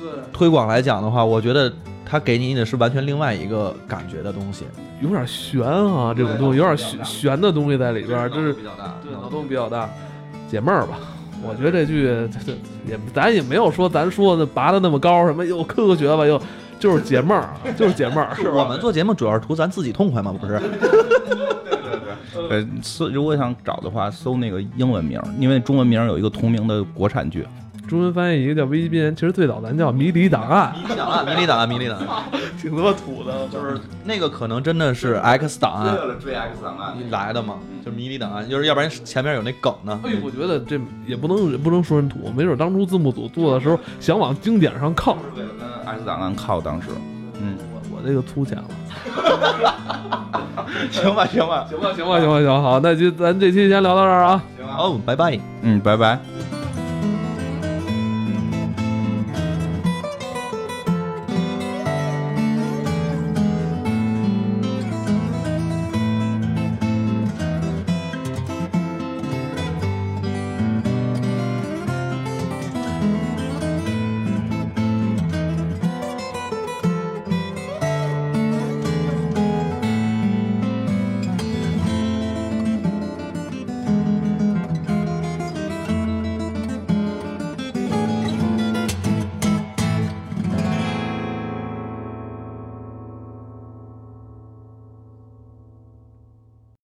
[0.00, 1.70] 对，推广来讲的话，我觉得
[2.06, 4.64] 他给你的是完全另外一个感觉的东西，
[5.02, 8.96] 有点悬啊，这种东西有点悬悬的东西在里边，就是比较大。
[9.04, 9.88] 对，脑洞比较大，
[10.50, 10.98] 解闷儿吧。
[11.42, 12.04] 我觉得这剧
[12.86, 16.40] 也咱也没有说咱说的拔的那么高，什么又科学吧，又
[16.80, 18.50] 就是解闷儿，就是解闷儿， 是吧？
[18.54, 20.60] 我们做节目主要是图咱自己痛快嘛，不是？
[22.50, 27.46] 呃，搜如果想找的话，搜那个英文名，因为中文名有一个同名的国产剧。
[27.88, 32.06] 中文翻译一个叫《危机边缘》，其实最早咱叫《迷离档案迷离档案，迷离档案，迷离档案，》，
[32.62, 37.54] 挺他妈土的，就是那个可能真的是 X 档案了追 X 档案来的嘛，
[37.84, 39.98] 就是迷离档案，就是要不然前面有那梗呢。
[40.04, 45.66] 哎，我觉得这也不能不能说人土，没准当初字幕组做的时候想往经典上靠，为了跟
[45.96, 46.88] X 档案靠，当时，
[47.40, 48.64] 嗯，我我这个粗浅了。
[50.90, 54.42] 行吧，行吧，行吧，行吧，行吧，行，好，那就咱这期先聊到这儿啊。
[54.78, 55.38] 哦，拜拜。
[55.62, 56.18] 嗯，拜拜。